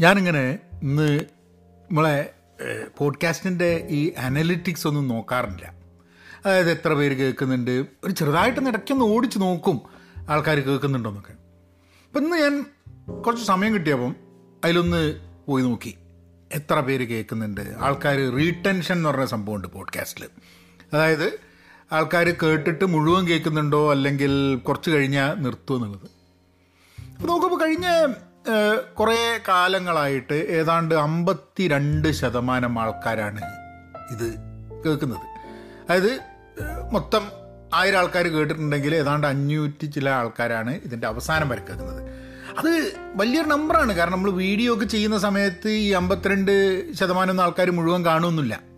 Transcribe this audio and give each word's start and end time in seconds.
ഞാനിങ്ങനെ 0.00 0.58
ഇന്ന് 0.82 1.20
നമ്മളെ 1.90 2.34
പോഡ്കാസ്റ്റിന്റെ 2.98 3.86
ഈ 3.90 4.10
അനലിറ്റിക്സ് 4.10 4.86
ഒന്നും 4.86 5.08
നോക്കാറില്ല. 5.08 5.74
അതായത് 6.46 6.70
എത്ര 6.70 6.92
പേര് 6.94 7.16
കേൾക്കുന്നുണ്ട് 7.16 7.70
ഒരു 8.04 8.10
ചെറുതായിട്ടൊന്ന് 8.10 8.70
ഇടയ്ക്കൊന്ന് 8.70 9.04
ഓടിച്ച് 9.04 9.38
നോക്കും 9.38 9.80
ആൾക്കാർ 10.28 10.60
കേൾക്കുന്നുണ്ടോന്നൊക്കെ. 10.60 11.32
അപ്പം 12.06 12.24
ഇന്ന് 12.24 12.36
ഞാൻ 12.36 12.64
കുറച്ച് 13.22 13.44
സമയം 13.44 13.74
കിട്ടിയപ്പം 13.74 14.16
അതിലൊന്ന് 14.64 15.20
പോയി 15.46 15.62
നോക്കി. 15.62 15.96
എത്ര 16.52 16.80
പേര് 16.80 17.08
കേൾക്കുന്നുണ്ട് 17.08 17.60
ആൾക്കാർ 17.78 18.16
റീടെൻഷൻ 18.16 18.96
എന്ന് 18.96 19.08
പറഞ്ഞ 19.08 19.24
സംഭവമുണ്ട് 19.24 19.68
പോഡ്കാസ്റ്റിൽ 19.68 20.28
അതായത് 20.92 21.40
ആൾക്കാർ 21.92 22.24
കേട്ടിട്ട് 22.24 22.84
മുഴുവൻ 22.84 23.26
കേൾക്കുന്നുണ്ടോ 23.26 23.90
അല്ലെങ്കിൽ 23.90 24.56
കുറച്ച് 24.56 24.90
കഴിഞ്ഞാൽ 24.90 25.34
നിർത്തുമെന്നുള്ളത് 25.34 26.06
അപ്പോൾ 27.12 27.28
നോക്കുമ്പോൾ 27.28 27.60
കഴിഞ്ഞ 27.60 27.86
കുറേ 28.98 29.38
കാലങ്ങളായിട്ട് 29.48 30.34
ഏതാണ്ട് 30.34 30.94
അമ്പത്തി 30.94 31.68
രണ്ട് 31.68 32.08
ശതമാനം 32.12 32.78
ആൾക്കാരാണ് 32.78 33.40
ഇത് 34.10 34.28
കേൾക്കുന്നത്. 34.84 35.26
അതായത് 35.84 36.12
മൊത്തം 36.92 37.24
ആയിരം 37.74 37.98
ആൾക്കാർ 37.98 38.26
കേട്ടിട്ടുണ്ടെങ്കിൽ 38.26 38.94
ഏതാണ്ട് 38.94 39.26
അഞ്ഞൂറ്റി 39.26 39.86
ചില 39.86 40.10
ആൾക്കാരാണ് 40.10 40.80
ഇതിന്റെ 40.84 41.06
അവസാനം 41.06 41.48
വരെ 41.48 41.62
കേൾക്കുന്നത്. 41.68 42.02
അത് 42.58 42.70
വലിയൊരു 43.16 43.48
നമ്പറാണ് 43.48 43.92
കാരണം 43.92 44.12
നമ്മൾ 44.12 44.30
വീഡിയോ 44.30 44.74
ഒക്കെ 44.74 44.84
ചെയ്യുന്ന 44.84 45.18
സമയത്ത് 45.18 45.68
ഈ 45.68 45.92
അമ്പത്തിരണ്ട് 45.92 46.52
ശതമാനം 46.94 47.42
ആൾക്കാർ 47.42 47.70
മുഴുവൻ 47.70 48.04
കാണുമൊന്നുമില്ല 48.04 48.75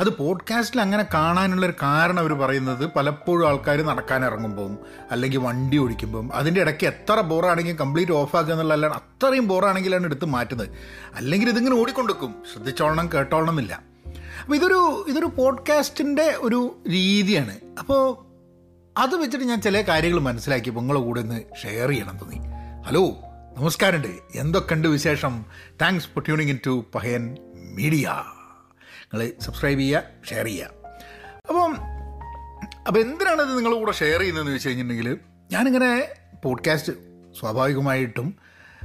അത് 0.00 0.16
പോഡ്കാസ്റ്റിൽ 0.16 0.80
അങ്ങനെ 0.80 1.06
കാണാനുള്ളൊരു 1.14 1.74
കാരണം 1.82 2.18
അവർ 2.18 2.32
പറയുന്നത് 2.32 2.90
പലപ്പോഴും 2.96 3.48
ആൾക്കാർ 3.48 3.82
നടക്കാൻ 3.82 4.24
ഇറങ്ങുമ്പം 4.24 4.78
അല്ലെങ്കിൽ 5.10 5.38
വണ്ടി 5.38 5.78
ഓടിക്കുമ്പം 5.78 6.32
അതിന്റെ 6.34 6.60
ഇടയ്ക്ക് 6.60 6.86
എത്ര 6.86 7.20
ബോറാണെങ്കിലും 7.20 7.78
കംപ്ലീറ്റ് 7.78 8.12
ഓഫ് 8.12 8.22
ഓഫാക്കുക 8.22 8.52
എന്നുള്ളതല്ലാണ്ട് 8.52 8.98
അത്രയും 8.98 9.48
ബോറാണെങ്കിലാണ് 9.48 10.04
എടുത്ത് 10.04 10.24
മാറ്റുന്നത്. 10.24 10.68
അല്ലെങ്കിൽ 11.14 11.48
ഇതിങ്ങനെ 11.48 11.76
ഓടിക്കൊണ്ടിരിക്കും. 11.76 12.34
ശ്രദ്ധിച്ചോളണം 12.52 13.10
കേട്ടോളണം 13.14 13.50
എന്നില്ല 13.50 13.82
അപ്പോൾ 14.42 14.56
ഇതൊരു 14.56 15.04
ഇതൊരു 15.08 15.26
പോഡ്കാസ്റ്റിന്റെ 15.26 16.34
ഒരു 16.38 16.78
രീതിയാണ്. 16.88 17.56
അപ്പോൾ 17.78 18.24
അത് 18.98 19.16
വെച്ചിട്ട് 19.16 19.44
ഞാൻ 19.44 19.60
ചില 19.60 19.80
കാര്യങ്ങൾ 19.80 20.20
മനസ്സിലാക്കി 20.20 20.70
നിങ്ങളെ 20.70 21.00
കൂടെ 21.00 21.20
ഒന്ന് 21.20 21.40
ഷെയർ 21.62 21.88
ചെയ്യണം 21.88 22.18
തോന്നി. 22.18 22.36
ഹലോ 22.86 23.06
നമസ്കാരമുണ്ട്. 23.58 24.08
എന്തൊക്കെയുണ്ട് 24.34 24.88
വിശേഷം? 24.88 25.44
Thanks 25.82 26.06
for 26.06 26.24
tuning 26.24 26.50
in 26.50 26.58
to 26.66 26.84
Pahayan 26.94 27.36
media 27.54 28.22
നിങ്ങൾ 29.14 29.32
സബ്സ്ക്രൈബ് 29.40 29.80
ചെയ്യുക 29.80 30.02
ഷെയർ 30.30 30.44
ചെയ്യുക. 30.44 30.66
അപ്പം 31.48 31.76
അപ്പോൾ 32.86 33.00
എന്തിനാണിത് 33.00 33.56
നിങ്ങളുടെ 33.56 33.78
കൂടെ 33.78 33.92
ഷെയർ 33.92 34.18
ചെയ്യുന്നതെന്ന് 34.18 34.54
വെച്ച് 34.54 34.68
കഴിഞ്ഞിട്ടുണ്ടെങ്കിൽ 34.68 35.18
ഞാനിങ്ങനെ 35.52 36.08
പോഡ്കാസ്റ്റ് 36.44 36.92
സ്വാഭാവികമായിട്ടും 37.40 38.34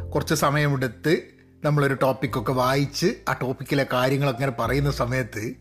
കുറച്ച് 0.09 0.35
സമയമെടുത്ത് 0.35 1.21
നമ്മളൊരു 1.63 1.93
ടോപ്പിക്കൊക്കെ 1.93 2.51
വായിച്ച് 2.51 3.15
ആ 3.29 3.33
ടോപ്പിക്കിലെ 3.33 3.85
കാര്യങ്ങളൊക്കെ 3.93 4.43
ഇങ്ങനെ 4.43 4.61
പറയുന്ന 4.61 4.91
സമയത്ത് 4.91 5.55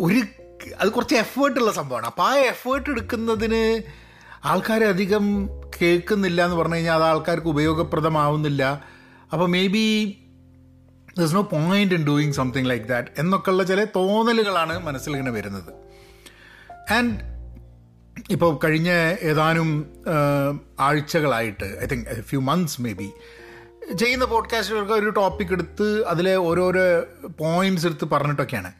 ഒരു 0.00 0.22
അത് 0.80 0.88
കുറച്ച് 0.88 1.14
എഫേർട്ടുള്ള 1.14 1.72
സംഭവമാണ്. 1.72 2.06
അപ്പോൾ 2.06 2.22
ആ 2.22 2.36
എഫേർട്ട് 2.36 2.90
എടുക്കുന്നതിന് 2.90 3.82
ആൾക്കാരെ 4.44 4.86
അധികം 4.86 5.48
കേൾക്കുന്നില്ല 5.82 6.44
എന്ന് 6.44 6.56
പറഞ്ഞു 6.56 6.74
കഴിഞ്ഞാൽ 6.74 6.94
അത് 6.94 7.04
ആൾക്കാർക്ക് 7.04 7.46
ഉപയോഗപ്രദമാവുന്നില്ല. 7.46 8.84
അപ്പോൾ 9.32 9.48
maybe 9.66 10.18
there's 11.18 11.34
no 11.34 11.42
point 11.42 11.94
in 11.94 12.04
doing 12.04 12.32
something 12.32 12.70
like 12.70 12.86
that 12.86 13.08
എന്നൊക്കെയുള്ള 13.18 13.62
ചില 13.62 13.84
തോന്നലുകളാണ് 13.84 14.78
മനസ്സിൽ 14.78 15.10
ഇങ്ങനെ 15.10 15.30
വരുന്നത്. 15.30 15.72
ആൻഡ് 16.92 17.20
ഇപ്പോൾ 18.30 18.58
കഴിഞ്ഞ 18.64 18.88
ഏതാനും 19.22 19.86
ആഴ്ചകളായിട്ട് 20.80 21.78
I 21.82 21.86
think 21.86 22.22
few 22.22 22.40
months 22.40 22.82
maybe 22.92 23.10
ചെയ്യുന്ന 23.98 24.24
പോഡ്കാസ്റ്റുകൾക്ക് 24.24 24.92
ഒരു 24.92 25.10
ടോപ്പിക് 25.10 25.52
എടുത്ത് 25.52 26.06
അതിലെ 26.06 26.34
ഓരോരോ 26.34 27.04
പോയിന്റ്സ് 27.40 27.86
എടുത്ത് 27.86 28.04
പറഞ്ഞിട്ടൊക്കെയാണ്. 28.04 28.72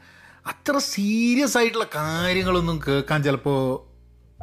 അത്ര 0.46 0.78
സീരിയസ് 0.78 1.58
ആയിട്ടുള്ള 1.58 1.86
കാര്യങ്ങളൊന്നും 1.94 2.80
കേൾക്കാൻ 2.88 3.22
ചിലപ്പോൾ 3.22 3.88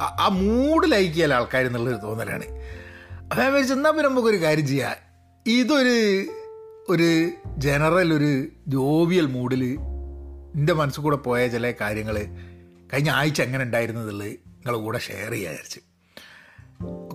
ആ- 0.02 0.28
മൂഡ് 0.28 0.92
ലൈക്ക് 0.92 1.12
ചെയ്യാൻ 1.12 1.32
ആൾക്കാർ 1.32 1.66
എന്നുള്ളൊരു 1.66 1.96
തോന്നലാണ്. 1.96 2.44
അപ്പം 3.30 3.46
വിചാരിച്ചു 3.46 3.74
എന്നാൽ 3.74 3.90
പിന്നെ 3.90 4.08
നമുക്കൊരു 4.08 4.36
കാര്യം 4.36 4.66
ചെയ്യാം. 4.66 4.96
ഇതൊരു 5.46 6.26
ഒരു 6.88 7.30
ജനറൽ 7.58 8.14
ഒരു 8.14 8.46
ജോവിയൽ 8.68 9.26
മൂഡിൽ 9.26 9.64
എന്റെ 10.54 10.72
മനസ്സിൽ 10.72 11.00
കൂടെ 11.00 11.16
പോയ 11.16 11.48
ചില 11.48 11.70
കാര്യങ്ങൾ 11.80 12.24
കഴിഞ്ഞ 12.92 13.10
ആഴ്ച 13.10 13.42
എങ്ങനെ 13.42 13.64
ഉണ്ടായിരുന്നതുള്ളത് 13.64 14.28
നിങ്ങളുടെ 14.28 14.78
കൂടെ 14.78 14.98
ഷെയർ 14.98 15.30
ചെയ്യാൻ 15.30 15.52
വിചാരിച്ചു. 15.52 15.80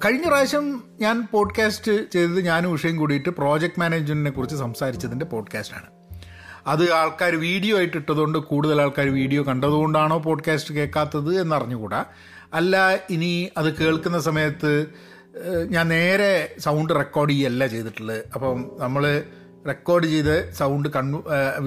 കഴിഞ്ഞ 0.05 0.27
പ്രാവശ്യം 0.27 0.83
ഞാൻ 0.99 1.27
പോഡ്കാസ്റ്റ് 1.31 2.11
ചെയ്തത് 2.11 2.41
ഞാനും 2.41 2.71
ഉഷയും 2.71 2.97
കൂടിയിട്ട് 2.97 3.29
പ്രോജക്റ്റ് 3.29 3.79
മാനേജ്മെന്റിനെ 3.79 4.31
കുറിച്ച് 4.31 4.55
സംസാരിച്ചതിന്റെ 4.55 5.25
പോഡ്കാസ്റ്റാണ് 5.25 5.85
അത് 6.67 6.93
ആൾക്കാർ 6.93 7.35
വീഡിയോ 7.35 7.77
ആയിട്ട് 7.77 7.97
ഇട്ടതുകൊണ്ട് 7.97 8.37
കൂടുതൽ 8.37 8.81
ആൾക്കാർ 8.81 9.07
വീഡിയോ 9.07 9.43
കണ്ടതുകൊണ്ടാണോ 9.43 10.17
പോഡ്കാസ്റ്റ് 10.17 10.73
കേൾക്കാത്തത് 10.75 11.41
എന്നറിഞ്ഞുകൂടാ. 11.41 12.05
അല്ല 12.53 12.95
ഇനി 13.09 13.49
അത് 13.57 13.77
കേൾക്കുന്ന 13.77 14.19
സമയത്ത് 14.19 14.87
ഞാൻ 15.69 15.87
നേരെ 15.87 16.55
സൗണ്ട് 16.59 16.93
റെക്കോർഡ് 16.93 17.31
ചെയ്യല്ല 17.31 17.67
ചെയ്തിട്ടുള്ളത്. 17.67 18.23
അപ്പം 18.35 18.71
നമ്മൾ 18.79 19.23
റെക്കോർഡ് 19.69 20.07
ചെയ്ത് 20.13 20.35
സൗണ്ട് 20.59 20.89
കൺ 20.95 21.07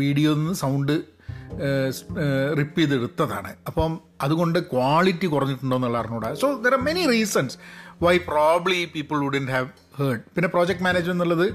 വീഡിയോ 0.02 0.30
നിന്ന് 0.38 0.54
സൗണ്ട് 0.62 0.94
റിപ്പ് 2.60 2.78
ചെയ്തെടുത്തതാണ്. 2.80 3.50
അപ്പം 3.68 3.92
അതുകൊണ്ട് 4.26 4.58
ക്വാളിറ്റി 4.72 5.26
കുറഞ്ഞിട്ടുണ്ടോ 5.34 5.76
എന്നുള്ള 5.78 5.98
അറിഞ്ഞൂടാ. 6.02 6.30
So 6.42 6.46
there 6.64 6.74
are 6.76 6.82
many 6.88 7.02
reasons 7.14 7.56
why 8.04 8.14
probably 8.30 8.80
people 8.94 9.18
wouldn't 9.26 9.46
have 9.54 9.68
heard 9.98 10.22
പിന്നെ 10.36 10.48
പ്രോജക്റ്റ് 10.54 10.84
മാനേജർ 10.86 11.12
എന്നുള്ളത് 11.16 11.46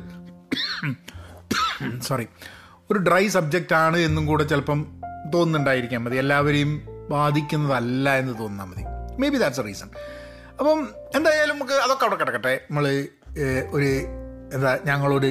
സോറി 2.08 2.26
ഒരു 2.92 3.00
ഡ്രൈ 3.08 3.24
സബ്ജക്റ്റ് 3.36 3.76
ആണ് 3.84 3.98
എന്നും 4.08 4.24
കൂടെ 4.30 4.44
ചിലപ്പം 4.52 4.80
തോന്നുന്നുണ്ടായിരിക്കാം. 5.34 6.02
മതി 6.06 6.18
എല്ലാവരെയും 6.24 6.72
ബാധിക്കുന്നതല്ല 7.12 8.10
എന്ന് 8.22 8.34
തോന്നാൽ 8.42 8.66
മതി. 8.72 8.84
May 9.22 9.28
be 9.34 9.40
that's 9.44 9.62
a 9.64 9.66
reason 9.68 9.90
അപ്പം 10.60 10.80
എന്തായാലും 11.18 11.56
നമുക്ക് 11.56 11.76
അതൊക്കെ 11.86 12.06
അവിടെ 12.06 12.18
കിടക്കട്ടെ. 12.22 12.54
നമ്മൾ 12.70 12.86
ഒരു 13.76 13.90
എന്താ 14.56 14.72
ഞങ്ങളോട് 14.90 15.30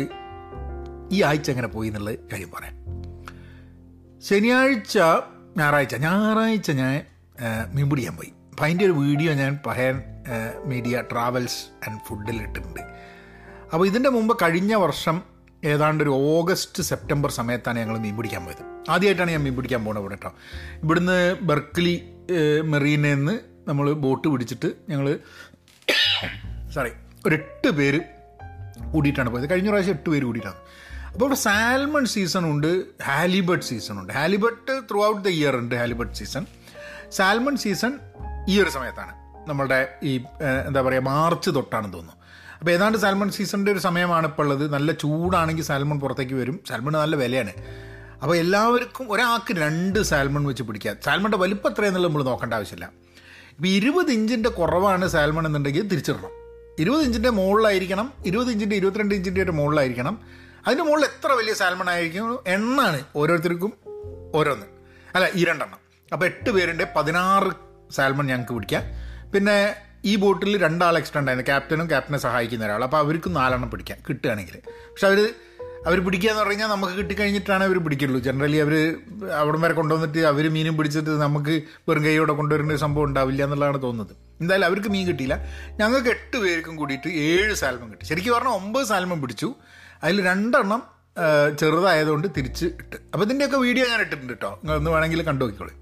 ഈ 1.13 1.23
ആഴ്ച 1.23 1.51
എങ്ങനെ 1.51 1.69
പോയി 1.69 1.89
എന്നുള്ള 1.89 2.11
കാര്യം 2.33 2.51
പറയാം. 2.57 2.75
ശനിയാഴ്ച 4.29 4.99
ഞായറാഴ്ച 5.59 5.95
ഞായറാഴ്ച 5.95 6.71
ഞാൻ 6.71 6.95
മീൻ 7.75 7.89
പോയി. 7.91 8.31
അപ്പം 8.51 8.65
അതിന്റെ 8.65 8.85
ഒരു 8.85 8.93
വീഡിയോ 8.93 9.33
ഞാൻ 9.33 9.59
പഹയൻ 9.67 9.97
മീഡിയ 10.65 11.03
ട്രാവൽസ് 11.13 11.89
ആൻഡ് 11.89 12.01
ഫുഡിൽ 12.07 12.39
ഇട്ടിട്ടുണ്ട്. 12.43 12.81
അപ്പോൾ 13.73 13.87
ഇതിന്റെ 13.87 14.11
മുമ്പ് 14.11 14.33
കഴിഞ്ഞ 14.43 14.75
വർഷം 14.75 15.23
ഏതാണ്ട് 15.65 16.05
ഒരു 16.05 16.11
ഓഗസ്റ്റ് 16.11 16.83
സെപ്റ്റംബർ 16.83 17.31
സമയത്താണ് 17.31 17.79
ഞങ്ങൾ 17.79 17.97
മീൻ 17.99 18.17
പിടിക്കാൻ 18.17 18.45
പോയത്. 18.45 18.63
ആദ്യമായിട്ടാണ് 18.91 19.31
ഞാൻ 19.31 19.43
മീൻ 19.43 19.57
പിടിക്കാൻ 19.57 19.81
പോകുന്നത് 19.85 20.05
ഇവിടെ 20.05 20.15
കേട്ടോ 20.15 20.31
ഇവിടുന്ന് 20.83 21.37
ബെർക്ക്ലി 21.43 21.95
മെറീനയിൽ 22.65 23.19
നിന്ന് 23.19 23.35
നമ്മൾ 23.69 23.93
ബോട്ട് 23.93 24.29
പിടിച്ചിട്ട് 24.29 24.69
ഞങ്ങൾ 24.91 25.19
സോറി 26.75 26.93
ഒരു 27.27 27.35
എട്ട് 27.35 27.69
പേര് 27.69 28.01
കൂടിയിട്ടാണ് 28.93 29.31
പോയത്. 29.31 29.51
കഴിഞ്ഞ 29.51 29.69
പ്രാവശ്യം 29.69 29.95
എട്ട് 29.95 30.11
പേര് 30.11 30.25
കൂടിയിട്ടാണ്. 30.25 30.61
അപ്പോൾ 31.13 31.25
ഇവിടെ 31.25 31.35
സാൽമൺ 31.35 32.05
സീസൺ 32.05 32.45
ഉണ്ട് 32.51 32.85
ഹാലിബട്ട് 33.03 33.65
സീസൺ 33.65 34.01
ഉണ്ട്. 34.01 34.13
Halibut 34.13 34.83
through 34.91 35.07
out 35.07 35.25
the 35.25 35.29
year 35.29 35.57
ഉണ്ട് 35.57 35.75
ഹാലിബട്ട് 35.75 36.15
സീസൺ. 36.15 36.47
സാൽമൺ 37.11 37.57
സീസൺ 37.57 37.99
ഈ 38.49 38.63
ഒരു 38.63 38.71
സമയത്താണ്. 38.71 39.13
നമ്മളുടെ 39.49 39.95
ഈ 40.03 40.21
എന്താ 40.69 40.81
പറയുക 40.83 41.03
മാർച്ച് 41.03 41.51
തൊട്ടാണെന്ന് 41.51 41.95
തോന്നുന്നു. 41.95 42.15
അപ്പോൾ 42.59 42.71
ഏതാണ്ട് 42.71 42.99
സാൽമൺ 42.99 43.31
സീസണിന്റെ 43.31 43.73
ഒരു 43.73 43.79
സമയമാണ് 43.79 44.27
ഇപ്പോൾ 44.27 44.43
ഉള്ളത്. 44.43 44.73
നല്ല 44.73 44.93
ചൂടാണെങ്കിൽ 44.93 45.63
സാൽമൺ 45.63 46.01
പുറത്തേക്ക് 46.01 46.35
വരും. 46.35 46.61
സാൽമൺ 46.69 46.93
നല്ല 46.93 47.17
വിലയാണ്. 47.17 47.53
അപ്പോൾ 48.23 48.37
എല്ലാവർക്കും 48.37 49.13
ഒരാൾക്ക് 49.13 49.53
രണ്ട് 49.59 49.99
സാൽമൺ 50.03 50.45
വെച്ച് 50.45 50.63
പിടിക്കുക 50.63 50.95
സാൽമണിന്റെ 51.05 51.39
വലിപ്പം 51.39 51.71
എത്രയെന്നുള്ളത് 51.71 52.11
നമ്മൾ 52.11 52.25
നോക്കേണ്ട 52.25 52.55
ആവശ്യമില്ല. 52.55 52.91
ഇപ്പോൾ 53.51 53.69
ഇരുപത് 53.69 54.11
ഇഞ്ചിന്റെ 54.11 54.49
കുറവാണ് 54.49 55.09
സാൽമൺ 55.09 55.47
എന്നുണ്ടെങ്കിൽ 55.47 55.89
തിരിച്ചിടണം. 55.89 56.31
ഇരുപത് 56.79 57.03
ഇഞ്ചിന്റെ 57.03 57.31
മുകളിലായിരിക്കണം. 57.31 58.13
ഇരുപത് 58.27 58.51
ഇഞ്ചിന്റെ 58.51 58.77
ഇരുപത്തിരണ്ട് 58.77 59.15
ഇഞ്ചിന്റെ 59.15 59.43
ഒരു 59.43 59.51
മുകളിലായിരിക്കണം. 59.51 60.21
അതിന്റെ 60.69 60.85
മുകളിൽ 60.85 61.05
എത്ര 61.05 61.33
വലിയ 61.33 61.55
സാൽമൺ 61.55 61.91
ആയിരിക്കും? 61.91 62.39
എണ്ണാണ് 62.47 63.05
ഓരോരുത്തർക്കും 63.17 63.73
ഓരോന്ന്. 64.35 64.67
അല്ല 65.15 65.29
ഈ 65.35 65.45
രണ്ടെണ്ണം. 65.45 65.79
അപ്പോൾ 66.13 66.27
എട്ട് 66.27 66.51
പേരുണ്ട് 66.51 66.85
പതിനാറ് 66.97 67.53
സാൽമൺ 67.93 68.27
ഞങ്ങൾക്ക് 68.27 68.53
പിടിക്കാം. 68.53 68.83
പിന്നെ 69.33 69.75
ഈ 70.05 70.17
ബോട്ടിൽ 70.17 70.63
രണ്ടാൾ 70.63 70.99
എക്സ്ട്രാ 70.99 71.21
ഉണ്ടായിരുന്നു. 71.21 71.47
ക്യാപ്റ്റനും 71.47 71.89
ക്യാപ്റ്റനെ 71.89 72.19
സഹായിക്കുന്ന 72.19 72.65
ഒരാൾ. 72.65 72.83
അപ്പോൾ 72.83 72.97
അവർക്ക് 72.97 73.37
നാലെണ്ണം 73.37 73.71
പിടിക്കാം 73.71 73.99
കിട്ടുകയാണെങ്കിൽ. 74.09 74.57
പക്ഷെ 74.69 75.07
അവർ 75.07 75.35
അവർ 75.87 76.05
പിടിക്കുക 76.05 76.31
എന്ന് 76.31 76.43
പറഞ്ഞാൽ 76.43 76.67
നമുക്ക് 76.67 76.95
കിട്ടിക്കഴിഞ്ഞിട്ടാണ് 76.95 77.65
അവർ 77.65 77.79
പിടിക്കുള്ളൂ. 77.79 78.21
ജനറലി 78.21 78.57
അവർ 78.57 78.97
അവിടം 79.33 79.61
വരെ 79.61 79.73
കൊണ്ടുവന്നിട്ട് 79.73 80.19
അവർ 80.19 80.53
മീനും 80.53 80.77
പിടിച്ചിട്ട് 80.77 81.11
നമുക്ക് 81.11 81.63
വെറും 81.89 82.05
കൈയോടെ 82.05 82.33
കൊണ്ടുവരേണ്ട 82.33 82.73
ഒരു 82.73 82.79
സംഭവം 82.79 83.05
ഉണ്ടാവില്ല 83.05 83.45
എന്നുള്ളതാണ് 83.45 83.83
തോന്നുന്നത്. 83.83 84.17
എന്തായാലും 84.41 84.67
അവർക്ക് 84.67 84.89
മീൻ 84.89 85.07
കിട്ടിയില്ല. 85.07 85.45
ഞങ്ങൾക്ക് 85.71 86.09
എട്ട് 86.09 86.37
പേർക്കും 86.37 86.77
കൂടിയിട്ട് 86.77 87.09
ഏഴ് 87.09 87.55
സാൽമൺ 87.55 87.91
കിട്ടി. 87.91 88.05
ശരിക്കും 88.05 88.35
പറഞ്ഞാൽ 88.35 88.53
ഒമ്പത് 88.53 88.87
സാൽമൺ 88.87 89.21
പിടിച്ചു. 89.21 89.55
അതിൽ 90.05 90.19
രണ്ടെണ്ണം 90.31 90.83
ചെറുതായതുകൊണ്ട് 91.61 92.29
തിരിച്ച് 92.37 92.67
ഇട്ട്. 92.81 92.97
അപ്പോൾ 93.13 93.25
ഇതിന്റെയൊക്കെ 93.27 93.59
വീഡിയോ 93.67 93.85
ഞാൻ 93.93 94.01
ഇട്ടിട്ടുണ്ട് 94.05 94.33
കേട്ടോ 94.33 94.51
നിങ്ങളൊന്ന് 94.61 94.91
വേണമെങ്കിൽ 94.95 95.23
കണ്ടു 95.29 95.43
നോക്കിക്കോളൂ. 95.45 95.75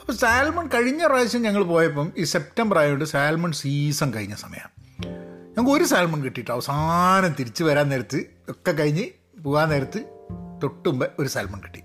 അപ്പോൾ 0.00 0.14
സാൽമൺ 0.22 0.66
കഴിഞ്ഞ 0.74 1.02
പ്രാവശ്യം 1.10 1.42
ഞങ്ങൾ 1.46 1.62
പോയപ്പം 1.72 2.08
ഈ 2.16 2.24
സെപ്റ്റംബർ 2.34 2.78
ആയതുകൊണ്ട് 2.80 3.06
സാൽമൺ 3.14 3.52
സീസൺ 3.60 4.10
കഴിഞ്ഞ 4.16 4.34
സമയമാണ് 4.44 4.74
ഞങ്ങൾക്ക് 5.54 5.72
ഒരു 5.76 5.84
സാൽമൺ 5.92 6.20
കിട്ടിയിട്ടോ. 6.26 6.52
അവസാനം 6.56 7.32
തിരിച്ച് 7.38 7.62
വരാൻ 7.68 7.86
നേരത്ത് 7.92 8.20
ഒക്കെ 8.52 8.72
കഴിഞ്ഞ് 8.80 9.06
പോകാൻ 9.44 9.68
നേരത്ത് 9.74 10.00
തൊട്ടുമ്പ് 10.62 11.06
ഒരു 11.20 11.28
സാൽമൺ 11.34 11.60
കിട്ടി. 11.64 11.82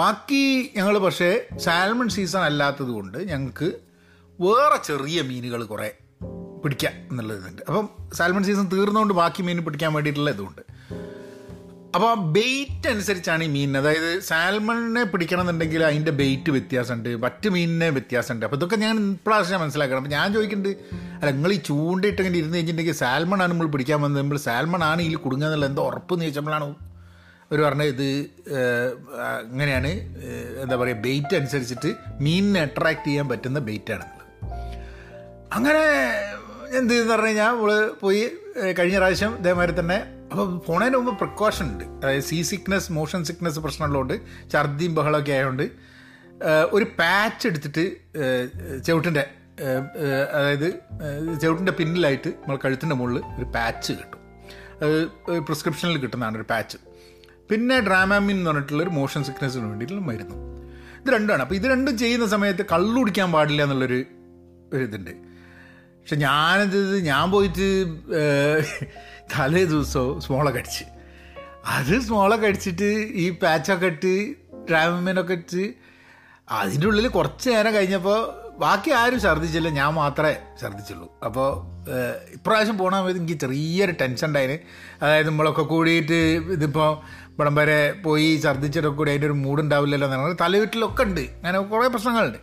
ബാക്കി 0.00 0.42
ഞങ്ങൾ 0.76 0.94
പക്ഷേ 1.06 1.30
സാൽമൺ 1.66 2.08
സീസൺ 2.16 2.42
അല്ലാത്തത് 2.48 2.92
കൊണ്ട് 2.96 3.18
ഞങ്ങൾക്ക് 3.32 3.68
വേറെ 4.38 4.78
ചെറിയ 4.88 5.18
മീനുകൾ 5.28 5.60
കുറേ 5.72 5.88
പിടിക്കാം 6.66 6.94
എന്നുള്ളതുണ്ട് 7.10 7.62
അപ്പം 7.68 7.88
സാൽമൺ 8.18 8.44
സീസൺ 8.44 8.66
തീർന്നുകൊണ്ട് 8.76 9.14
ബാക്കി 9.22 9.42
മീൻ 9.48 9.60
പിടിക്കാൻ 9.66 9.92
വേണ്ടിയിട്ടുള്ള 9.94 10.30
ഇതുണ്ട്. 10.36 10.62
അപ്പോൾ 11.94 12.08
ആ 12.10 12.14
ബെയ്റ്റ് 12.36 12.88
അനുസരിച്ചാണ് 12.92 13.42
ഈ 13.44 13.48
മീൻ. 13.52 13.70
അതായത് 13.78 14.08
സാൽമണിനെ 14.20 15.02
പിടിക്കണമെന്നുണ്ടെങ്കിൽ 15.02 15.82
അതിന്റെ 15.84 16.12
ബെയ്റ്റ് 16.20 16.50
വ്യത്യാസമുണ്ട്. 16.56 17.08
മറ്റ് 17.22 17.48
മീനിനെ 17.54 17.88
വ്യത്യാസമുണ്ട്. 17.90 18.44
അപ്പോൾ 18.46 18.58
ഇതൊക്കെ 18.60 18.76
ഞാൻ 18.76 18.96
ഇപ്രാവശ്യം 19.12 19.60
മനസ്സിലാക്കണം. 19.60 20.00
അപ്പോൾ 20.02 20.12
ഞാൻ 20.16 20.26
ചോദിക്കുന്നുണ്ട് 20.34 20.72
അല്ല 21.20 21.30
നിങ്ങൾ 21.36 21.52
ഈ 21.52 21.58
ചൂണ്ടിട്ട് 21.68 22.18
ഇങ്ങനെ 22.22 22.38
ഇരുന്ന് 22.38 22.56
കഴിഞ്ഞിട്ടുണ്ടെങ്കിൽ 22.56 22.98
സാൽമൺ 23.02 23.38
ആണ് 23.42 23.50
നമ്മൾ 23.52 23.68
പിടിക്കാൻ 23.76 24.00
വന്നത്? 24.02 24.22
നമ്മൾ 24.22 24.38
സാൽമൺ 24.48 24.84
ആണ് 24.90 25.02
ഇതിൽ 25.02 25.16
കുടുങ്ങുക 25.26 25.48
എന്നുള്ള 25.48 25.66
എന്തോ 25.66 25.84
ഉറപ്പ് 25.90 26.20
ചോദിച്ചപ്പോഴാണ് 26.20 26.68
ഒരു 27.52 27.60
പറഞ്ഞത് 27.62 27.88
ഇത് 27.94 28.08
അങ്ങനെയാണ് 29.50 29.92
എന്താ 30.62 30.76
പറയുക 30.76 30.98
ബെയ്റ്റ് 31.06 31.34
അനുസരിച്ചിട്ട് 31.40 31.92
മീനിനെ 32.20 32.60
അട്രാക്ട് 32.60 33.06
ചെയ്യാൻ 33.08 33.28
പറ്റുന്ന 33.28 33.58
ബെയ്റ്റാണ് 33.70 34.06
അങ്ങനെ 35.52 35.84
എന്ത് 36.78 36.92
ചെയ്തെന്ന് 36.92 37.12
പറഞ്ഞു 37.12 37.26
കഴിഞ്ഞാൽ 37.26 37.50
നമ്മൾ 37.50 37.90
പോയി 38.00 38.22
കഴിഞ്ഞ 38.78 38.96
പ്രാവശ്യം 38.96 39.38
ഇതേമാതിരി 39.38 39.80
തന്നെ 39.80 39.98
അപ്പോൾ 40.30 40.58
പോണതിന് 40.58 40.96
മുമ്പ് 40.96 41.18
പ്രിക്കോഷൻ 41.18 41.66
ഉണ്ട്. 41.72 41.84
അതായത് 41.84 42.22
സീ 42.22 42.42
സിക്നെസ് 42.42 42.92
മോഷൻ 42.92 43.24
സിക്നസ് 43.24 43.58
പ്രശ്നമുള്ളതുകൊണ്ട് 43.58 44.14
ഛർദിയും 44.52 44.94
ബഹളമൊക്കെ 44.94 45.32
ആയതുകൊണ്ട് 45.32 45.66
ഒരു 46.72 46.86
പാച്ച് 46.98 47.46
എടുത്തിട്ട് 47.48 47.84
ചവിട്ടിന്റെ 48.86 49.24
അതായത് 50.38 50.68
ചവിട്ടിന്റെ 51.42 51.72
പിന്നിലായിട്ട് 51.72 52.28
നമ്മൾ 52.28 52.58
കഴുത്തിന്റെ 52.64 52.96
മുകളിൽ 52.96 53.22
ഒരു 53.38 53.44
പാച്ച് 53.54 53.92
കിട്ടും. 53.92 54.20
അത് 54.82 54.96
പ്രിസ്ക്രിപ്ഷനിൽ 55.38 55.98
കിട്ടുന്നതാണ് 55.98 56.36
ഒരു 56.36 56.46
പാച്ച് 56.50 56.78
പിന്നെ 57.50 57.80
ഡ്രാമാമിൻ 57.80 58.36
എന്ന് 58.36 58.50
പറഞ്ഞിട്ടുള്ള 58.50 58.82
ഒരു 58.82 58.90
മോഷൻ 58.90 59.24
സിക്നെസ്സിന് 59.24 59.64
വേണ്ടിയിട്ടുള്ള 59.64 60.04
മരുന്നും. 60.06 60.40
ഇത് 61.02 61.10
രണ്ടാണ്. 61.14 61.42
അപ്പോൾ 61.42 61.54
ഇത് 61.54 61.66
രണ്ടും 61.66 61.98
ചെയ്യുന്ന 61.98 62.26
സമയത്ത് 62.26 62.66
കള്ളു 62.72 62.98
കുടിക്കാൻ 62.98 63.32
പാടില്ല 63.32 63.62
എന്നുള്ളൊരു 63.62 64.04
ഒരു 64.74 64.82
ഇതുണ്ട്. 64.82 65.25
പക്ഷെ 66.06 66.16
ഞാനത് 66.16 66.80
ഞാൻ 67.06 67.30
പോയിട്ട് 67.30 67.68
തലേ 69.32 69.62
ദിവസവും 69.64 70.20
സ്മോളൊക്കെ 70.24 70.60
അടിച്ച്. 70.60 70.84
അത് 71.76 71.94
സ്മോളൊക്കെ 72.04 72.46
അടിച്ചിട്ട് 72.46 72.90
ഈ 73.22 73.24
പാച്ചൊക്കെ 73.40 73.86
ഇട്ട് 73.86 74.12
ഡ്രാമീനൊക്കെ 74.68 75.32
ഇട്ട് 75.32 75.64
അതിന്റെ 76.58 76.86
ഉള്ളിൽ 76.86 77.08
കുറച്ച് 77.08 77.48
നേരം 77.50 77.74
കഴിഞ്ഞപ്പോൾ 77.74 78.20
ബാക്കി 78.58 78.90
ആരും 78.90 79.20
ഛർദ്ദിച്ചില്ല. 79.20 79.68
ഞാൻ 79.80 79.90
മാത്രമേ 79.94 80.34
ഛർദ്ദിച്ചുള്ളൂ. 80.60 81.08
അപ്പോൾ 81.26 81.48
ഇപ്രാവശ്യം 82.36 82.78
പോകണ 82.78 82.94
സമയത്ത് 83.00 83.20
എനിക്ക് 83.22 83.38
ചെറിയൊരു 83.40 83.94
ടെൻഷൻ 84.00 84.28
ഉണ്ടായിന്. 84.28 84.58
അതായത് 85.02 85.28
നമ്മളൊക്കെ 85.28 85.62
കൂടിയിട്ട് 85.62 86.20
ഇതിപ്പോൾ 86.56 86.90
ഇവിടം 87.32 87.54
വരെ 87.54 87.80
പോയി 88.06 88.28
ഛർദ്ദിച്ചിട്ടൊക്കെ 88.44 88.98
കൂടി 88.98 89.10
അതിന്റെ 89.10 89.26
ഒരു 89.26 89.36
മൂഡ് 89.44 89.60
ഉണ്ടാവില്ലല്ലോ 89.60 90.08
എന്നാണ് 90.08 90.36
തലവീട്ടിലൊക്കെ 90.40 91.02
ഉണ്ട്. 91.02 91.20
അങ്ങനെ 91.20 91.58
കുറേ 91.74 91.88
പ്രശ്നങ്ങളുണ്ട്. 91.88 92.38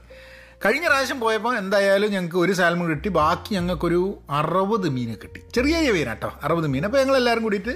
കഴിഞ്ഞ 0.63 0.85
പ്രാവശ്യം 0.87 1.19
പോയപ്പോൾ 1.23 1.53
എന്തായാലും 1.61 2.09
ഞങ്ങൾക്ക് 2.11 2.37
ഒരു 2.43 2.53
സാൽമൺ 2.59 2.85
കിട്ടി. 2.91 3.09
ബാക്കി 3.19 3.51
ഞങ്ങൾക്കൊരു 3.57 4.01
അറുപത് 4.39 4.87
മീനെ 4.95 5.15
കിട്ടി. 5.23 5.39
ചെറിയ 5.55 5.73
ചെറിയ 5.77 5.91
മീനാട്ടോ 5.97 6.29
അറുപത് 6.45 6.67
മീൻ. 6.73 6.83
അപ്പോൾ 6.87 6.99
ഞങ്ങൾ 7.01 7.15
എല്ലാവരും 7.21 7.43
കൂടിയിട്ട് 7.43 7.73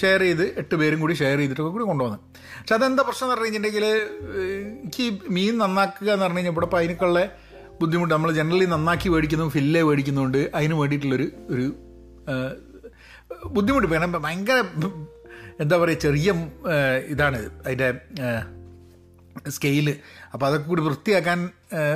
ഷെയർ 0.00 0.20
ചെയ്ത് 0.26 0.42
എട്ട് 0.60 0.74
പേരും 0.80 0.98
കൂടി 1.02 1.14
ഷെയർ 1.20 1.36
ചെയ്തിട്ടൊക്കെ 1.40 1.72
കൂടി 1.76 1.84
കൊണ്ടുവന്നു. 1.90 2.18
പക്ഷെ 2.58 2.74
അതെന്താ 2.78 3.02
പ്രശ്നം 3.08 3.24
എന്ന് 3.26 3.34
പറഞ്ഞു 3.34 3.46
കഴിഞ്ഞിട്ടുണ്ടെങ്കിൽ 3.46 3.86
എനിക്ക് 4.82 5.06
മീൻ 5.36 5.52
നന്നാക്കുക 5.62 6.08
എന്ന് 6.14 6.24
പറഞ്ഞു 6.24 6.40
കഴിഞ്ഞാൽ 6.40 6.54
ഇവിടെ 6.54 6.66
ഇപ്പോൾ 6.68 6.80
അതിനൊക്കെയുള്ള 6.80 7.22
ബുദ്ധിമുട്ട്. 7.80 8.12
നമ്മൾ 8.14 8.30
ജനറലി 8.40 8.66
നന്നാക്കി 8.74 9.08
മേടിക്കുന്നു 9.14 9.46
ഫില്ലേ 9.56 9.82
മേടിക്കുന്നതുകൊണ്ട് 9.88 10.40
അതിന് 10.58 10.74
വേണ്ടിയിട്ടുള്ളൊരു 10.80 11.28
ഒരു 11.54 11.66
ബുദ്ധിമുട്ട്. 13.56 13.88
വേണം 13.94 14.18
ഭയങ്കര 14.26 14.58
എന്താ 15.64 15.74
പറയുക 15.84 16.00
ചെറിയ 16.06 16.30
ഇതാണ്. 17.14 17.38
അതിന്റെ 17.66 17.88
സ്കെയിൽ 19.56 19.88
അപ്പോൾ 20.32 20.46
അതൊക്കെ 20.46 20.66
കൂടി 20.68 20.82
വൃത്തിയാക്കാൻ 20.82 21.50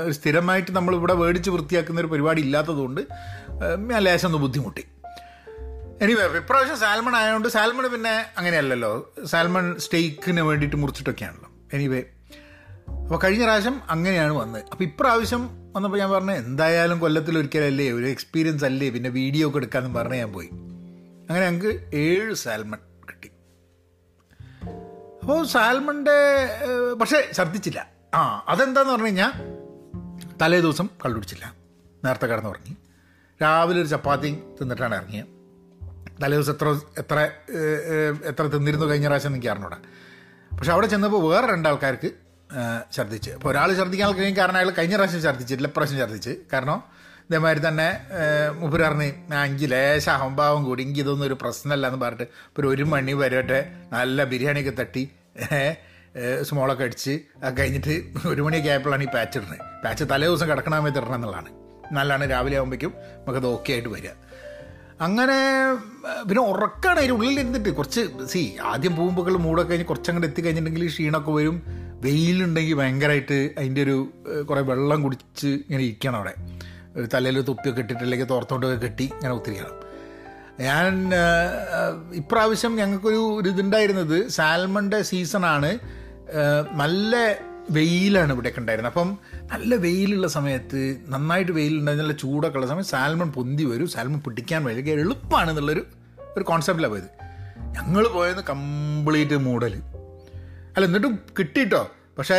ഒരു 0.05 0.15
സ്ഥിരമായിട്ട് 0.19 0.73
നമ്മൾ 0.77 0.95
ഇവിടെ 0.95 1.15
മേടിച്ച് 1.15 1.51
വൃത്തിയാക്കുന്ന 1.51 2.01
ഒരു 2.01 2.07
പരിപാടി 2.07 2.41
ഇല്ലാത്തതുകൊണ്ട് 2.41 3.01
ഞാൻ 3.91 4.03
ലേശം 4.03 4.29
ഒന്ന് 4.29 4.39
ബുദ്ധിമുട്ടി. 4.39 4.85
എനിവേ 6.05 6.25
ഇപ്രാവശ്യം 6.39 6.79
സാൽമൺ 6.79 7.15
ആയതുകൊണ്ട് 7.17 7.49
സാൽമൺ 7.49 7.87
പിന്നെ 7.95 8.15
അങ്ങനെയല്ലല്ലോ. 8.39 8.93
സാൽമൺ 9.33 9.79
സ്റ്റേക്കിന് 9.79 10.41
വേണ്ടിയിട്ട് 10.41 10.77
മുറിച്ചിട്ടൊക്കെയാണല്ലോ. 10.77 11.51
എനിവേ 11.73 12.03
അപ്പോൾ 13.03 13.21
കഴിഞ്ഞ 13.25 13.45
പ്രാവശ്യം 13.45 13.83
അങ്ങനെയാണ് 13.91 14.33
വന്നത്. 14.33 14.65
അപ്പോൾ 14.73 14.85
ഇപ്രാവശ്യം 14.85 15.43
വന്നപ്പോൾ 15.75 15.99
ഞാൻ 15.99 16.11
പറഞ്ഞു 16.11 16.33
എന്തായാലും 16.33 16.99
കൊല്ലത്തിൽ 16.99 17.39
ഒരിക്കലല്ലേ 17.39 17.93
ഒരു 17.93 18.07
എക്സ്പീരിയൻസ് 18.07 18.65
അല്ലേ 18.65 18.91
പിന്നെ 18.91 19.11
വീഡിയോ 19.11 19.49
ഒക്കെ 19.49 19.59
എടുക്കാമെന്ന് 19.59 19.99
പറഞ്ഞ് 19.99 20.17
ഞാൻ 20.17 20.33
പോയി. 20.33 20.49
അങ്ങനെ 21.29 21.47
ഞങ്ങൾക്ക് 21.47 21.73
ഏഴ് 21.95 22.35
സാൽമൺ. 22.35 22.81
അപ്പോൾ 25.21 25.41
സാൽമണിന്റെ 25.47 26.19
പക്ഷേ 27.01 27.19
ഛർദ്ദിച്ചില്ല. 27.37 27.81
ആ 28.15 28.21
അതെന്താന്ന് 28.49 28.93
പറഞ്ഞു 28.93 29.07
കഴിഞ്ഞാൽ 29.07 29.33
തലേ 30.43 30.61
ദിവസം 30.61 30.87
കള്ളുടിച്ചില്ല 31.05 31.45
നേരത്തെ 32.05 32.27
കിടന്ന് 32.27 32.51
ഉറങ്ങി 32.51 32.75
രാവിലെ 33.43 33.81
ഒരു 33.81 33.89
ചപ്പാത്തി 33.89 34.31
തിന്നിട്ടാണ് 34.59 34.95
ഇറങ്ങിയത് 34.95 35.29
തലേ 36.23 36.35
ദിവസം 36.37 36.53
എത്ര 36.53 36.69
എത്ര 37.03 37.19
എത്ര 38.31 38.45
തിന്നിരുന്നു 38.55 38.87
കഴിഞ്ഞ 38.87 39.07
പ്രാവശ്യം 39.07 39.33
എനിക്ക് 39.35 39.51
അറിഞ്ഞൂടാ. 39.53 39.79
പക്ഷെ 40.59 40.73
അവിടെ 40.73 40.87
ചെന്നപ്പോൾ 40.87 41.23
വേറെ 41.33 41.47
രണ്ടാൾക്കാർക്ക് 41.53 42.11
ഛർദ്ദിച്ച്. 42.93 43.31
അപ്പോൾ 43.31 43.51
ഒരാൾ 43.51 43.69
ഛർദ്ദിക്കാൻ 43.79 44.15
കഴിയും 44.19 44.37
കാരണം 44.37 44.57
അയാൾ 44.61 44.71
കഴിഞ്ഞ 44.79 44.95
പ്രാവശ്യം 44.95 45.23
ഛർദ്ദിച്ചിട്ടില്ല 45.23 45.71
പ്രാവശ്യം 45.77 45.99
ഛർദ്ദിച്ച്. 45.99 46.33
കാരണം 46.53 46.79
ഇതേമാതിരി 47.31 47.61
തന്നെ 47.67 47.89
മുപ്പര് 48.61 48.83
പറഞ്ഞ് 48.83 49.09
അഞ്ച് 49.41 49.67
ലേശ 49.73 50.07
അഹംഭാവം 50.09 50.65
കൂടി 50.69 50.81
എനിക്ക് 50.83 51.01
ഇതൊന്നും 51.01 51.27
ഒരു 51.27 51.37
പ്രശ്നമല്ല 51.43 51.89
എന്ന് 51.91 52.01
പറഞ്ഞിട്ട് 52.05 52.33
ഇപ്പോൾ 52.49 52.67
ഒരു 52.71 52.85
മണി 52.93 53.13
വരട്ടെ 53.21 53.59
നല്ല 53.93 54.25
ബിരിയാണിയൊക്കെ 54.31 54.73
തട്ടി 54.81 55.03
സ്മോളൊക്കെ 56.49 56.85
അടിച്ച് 56.87 57.15
അത് 57.45 57.53
കഴിഞ്ഞിട്ട് 57.61 57.95
ഒരു 58.29 58.41
മണിയൊക്കെ 58.47 58.71
ആയപ്പോഴാണ് 58.73 59.05
ഈ 59.07 59.11
പാച്ച് 59.15 59.37
ഇടുന്നത്. 59.39 59.61
പാച്ച് 59.85 60.05
തലേ 60.13 60.27
ദിവസം 60.31 60.49
കിടക്കണമേ 60.51 60.91
തരണം 60.97 61.15
എന്നുള്ളതാണ്. 61.15 61.51
നല്ലതാണ് 61.97 62.31
രാവിലെ 62.31 62.57
ആകുമ്പോഴേക്കും 62.61 62.95
നമുക്കത് 63.21 63.47
ഓക്കെ 63.53 63.73
ആയിട്ട് 63.75 63.91
വരിക. 63.95 64.11
അങ്ങനെ 65.07 65.39
പിന്നെ 66.29 66.43
ഉറക്കാണ് 66.53 66.99
അതിന്റെ 67.01 67.15
ഉള്ളിൽ 67.19 67.39
ഇരുന്നിട്ട്. 67.43 67.71
കുറച്ച് 67.79 68.03
സി 68.33 68.43
ആദ്യം 68.73 68.97
പോകുമ്പോൾ 68.97 69.39
മൂടൊക്കെ 69.47 69.71
കഴിഞ്ഞ് 69.71 69.89
കുറച്ചങ്ങോട്ട് 69.93 70.29
എത്തിക്കഴിഞ്ഞിട്ടുണ്ടെങ്കിൽ 70.31 70.93
ക്ഷീണമൊക്കെ 70.95 71.31
വരും. 71.39 71.59
വെയിലുണ്ടെങ്കിൽ 72.07 72.77
ഭയങ്കരമായിട്ട് 72.83 73.39
അതിന്റെ 73.59 73.83
ഒരു 73.87 73.97
കുറേ 74.51 74.65
വെള്ളം 74.73 74.99
കുടിച്ച് 75.07 75.51
ഇങ്ങനെ 75.67 75.83
ഇരിക്കണം 75.89 76.19
അവിടെ. 76.21 76.35
ഒരു 77.01 77.09
തലയിൽ 77.15 77.41
തുപ്പിയൊക്കെ 77.43 77.81
ഇട്ടിട്ടില്ലെങ്കിൽ 77.81 78.81
കെട്ടി 78.83 79.05
ഇങ്ങനെ 79.05 79.35
ഒത്തിരിക്കണം 79.35 79.77
ഞാൻ 80.61 81.11
ഇപ്രാവശ്യം 82.15 82.77
ഞങ്ങൾക്കൊരു 82.77 83.21
ഒരു 83.41 83.49
ഇതുണ്ടായിരുന്നത് 83.49 84.29
സാൽമണിന്റെ 84.29 85.03
സീസണാണ് 85.03 85.79
നല്ല 86.73 87.17
വെയിലാണ് 87.71 88.33
ഇവിടെയൊക്കെ 88.33 88.61
ഉണ്ടായിരുന്നത്. 88.61 88.93
അപ്പം 88.93 89.19
നല്ല 89.53 89.75
വെയിലുള്ള 89.75 90.29
സമയത്ത് 90.29 90.81
നന്നായിട്ട് 91.09 91.53
വെയിലുണ്ടായി 91.53 91.99
നല്ല 91.99 92.13
ചൂടൊക്കെ 92.13 92.59
ഉള്ള 92.59 92.67
സമയത്ത് 92.67 92.91
സാൽമൺ 92.91 93.33
പൊന്തി 93.33 93.65
വരും. 93.65 93.89
സാൽമൺ 93.89 94.21
പിടിക്കാൻ 94.21 94.65
വരും. 94.65 94.89
എളുപ്പമാണ് 94.89 95.51
എന്നുള്ളൊരു 95.51 95.87
ഒരു 96.37 96.45
കോൺസെപ്റ്റിലാണ് 96.45 96.95
പോയത്. 96.95 97.11
ഞങ്ങൾ 97.77 98.09
പോയത് 98.09 98.45
കംപ്ലീറ്റ് 98.45 99.37
മൂടൽ 99.37 99.75
അല്ല 100.75 100.85
എന്നിട്ടും 100.85 101.19
കിട്ടിയിട്ടോ 101.39 101.91
പക്ഷേ 102.19 102.39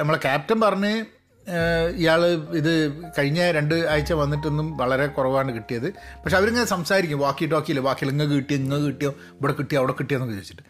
നമ്മളെ 0.00 0.18
ക്യാപ്റ്റൻ 0.18 0.60
പറഞ്ഞ് 0.60 1.04
ഇയാൾ 2.00 2.20
ഇത് 2.60 2.72
കഴിഞ്ഞ 3.18 3.50
രണ്ട് 3.50 3.74
ആഴ്ച 3.74 4.12
വന്നിട്ടൊന്നും 4.12 4.76
വളരെ 4.76 5.06
കുറവാണ് 5.06 5.54
കിട്ടിയത്. 5.54 5.88
പക്ഷെ 6.22 6.36
അവരിങ്ങനെ 6.36 6.64
സംസാരിക്കും. 6.64 7.18
വാക്കി 7.18 7.46
ടോക്കിയില്ല 7.46 7.82
വാക്കിൽ 7.88 8.10
ഇങ്ങ് 8.10 8.26
കിട്ടിയോ 8.34 8.58
ഇങ്ങ് 8.58 8.78
കിട്ടിയോ 8.86 9.10
ഇവിടെ 9.10 9.52
കിട്ടിയോ 9.52 9.80
അവിടെ 9.80 9.94
കിട്ടിയോ 9.98 10.18
എന്നൊക്കെ 10.18 10.36
ചോദിച്ചിട്ട്. 10.36 10.64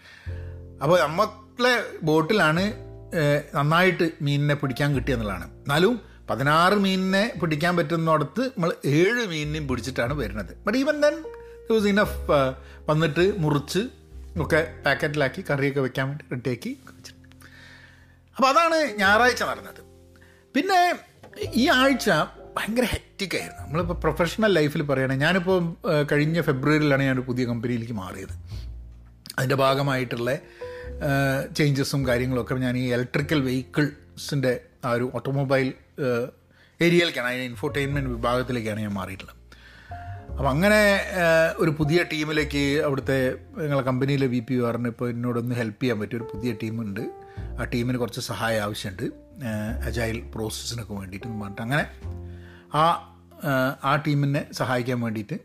അപ്പോൾ 0.83 0.97
നമ്മളെ 1.01 1.75
ബോട്ടിലാണ് 2.03 2.65
നന്നായിട്ട് 3.55 4.11
മീനിനെ 4.23 4.55
പിടിക്കാൻ 4.55 4.95
കിട്ടിയെന്നുള്ളതാണ് 4.95 5.45
എന്നാലും 5.45 6.01
പതിനാറ് 6.31 6.75
മീനിനെ 6.75 7.33
പിടിക്കാൻ 7.41 7.77
പറ്റുന്നിടത്ത് 7.77 8.43
നമ്മൾ 8.45 8.73
ഏഴ് 8.87 9.27
മീനിനെയും 9.33 9.69
പിടിച്ചിട്ടാണ് 9.69 10.15
വരുന്നത്. 10.15 10.53
But 10.67 10.79
even 10.79 11.01
then 11.01 11.17
was 11.71 11.87
enough 11.87 12.19
വന്നിട്ട് 12.91 13.25
മുറിച്ച് 13.43 13.83
ഒക്കെ 14.41 14.61
പാക്കറ്റിലാക്കി 14.87 15.45
കറിയൊക്കെ 15.51 15.81
വെക്കാൻ 15.81 16.07
വേണ്ടി 16.09 16.25
റെഡിയാക്കി 16.33 16.73
അപ്പോൾ 18.37 18.49
അതാണ് 18.53 18.77
ഞായറാഴ്ച 19.01 19.43
നടന്നത്. 19.43 19.81
പിന്നെ 20.55 20.81
ഈ 21.61 21.65
ആഴ്ച 21.81 22.09
ഭയങ്കര 22.57 22.87
ഹെറ്റിക്കായിരുന്നു 22.93 23.41
ആയിരുന്നു. 23.43 23.63
നമ്മളിപ്പോൾ 23.65 23.97
പ്രൊഫഷണൽ 24.03 24.51
ലൈഫിൽ 24.59 24.83
പറയുകയാണെങ്കിൽ 24.89 25.27
ഞാനിപ്പോൾ 25.27 25.59
കഴിഞ്ഞ 26.11 26.39
ഫെബ്രുവരിയിലാണ് 26.49 27.03
ഞാൻ 27.09 27.15
ഒരു 27.19 27.25
പുതിയ 27.29 27.45
കമ്പനിയിലേക്ക് 27.51 27.97
മാറിയത്. 28.03 28.35
അതിന്റെ 29.37 29.57
ഭാഗമായിട്ടുള്ള 29.65 30.31
ചേഞ്ചസും 31.59 32.03
കാര്യങ്ങളൊക്കെ 32.09 32.55
ഞാൻ 32.67 32.77
ഈ 32.83 32.85
ഇലക്ട്രിക്കൽ 32.97 33.41
വെഹിക്കിൾസിന്റെ 33.49 34.53
ആ 34.87 34.91
ഒരു 34.97 35.07
ഓട്ടോമൊബൈൽ 35.19 35.69
ഏരിയയിലേക്കാണ് 36.81 37.29
അതിന് 37.31 37.47
ഇൻഫോർടൈൻമെന്റ് 37.53 38.11
വിഭാഗത്തിലേക്കാണ് 38.17 38.81
ഞാൻ 38.87 38.93
മാറിയിട്ടുള്ളത്. 39.01 39.39
അപ്പം 40.37 40.51
അങ്ങനെ 40.51 40.81
ഒരു 41.57 41.71
പുതിയ 41.79 42.03
ടീമിലേക്ക് 42.13 42.63
അവിടുത്തെ 42.87 43.17
ഞങ്ങളെ 43.59 43.83
കമ്പനിയിലെ 43.83 44.27
വി 44.27 44.39
പി 44.39 44.55
ആറിന് 44.69 44.89
ഇപ്പോൾ 44.89 45.11
എന്നോടൊന്ന് 45.11 45.55
ഹെൽപ്പ് 45.55 45.83
ചെയ്യാൻ 45.83 46.01
പറ്റിയ 46.01 46.19
ഒരു 46.19 46.27
പുതിയ 46.33 46.53
ടീമുണ്ട്. 46.63 47.01
ആ 47.61 47.65
ടീമിന് 47.65 47.99
കുറച്ച് 47.99 48.21
സഹായം 48.21 48.63
ആവശ്യമുണ്ട്. 48.63 49.05
അജൈൽ 49.87 50.19
പ്രോസസ്സിനൊക്കെ 50.35 50.95
വേണ്ടിയിട്ട് 50.95 51.27
പറഞ്ഞിട്ട് 51.27 51.63
അങ്ങനെ 51.63 51.85
ആ 52.75 52.85
ആ 53.85 54.03
ടീമിനെ 54.07 54.43
സഹായിക്കാൻ 54.53 55.01
വേണ്ടിയിട്ട് 55.01 55.39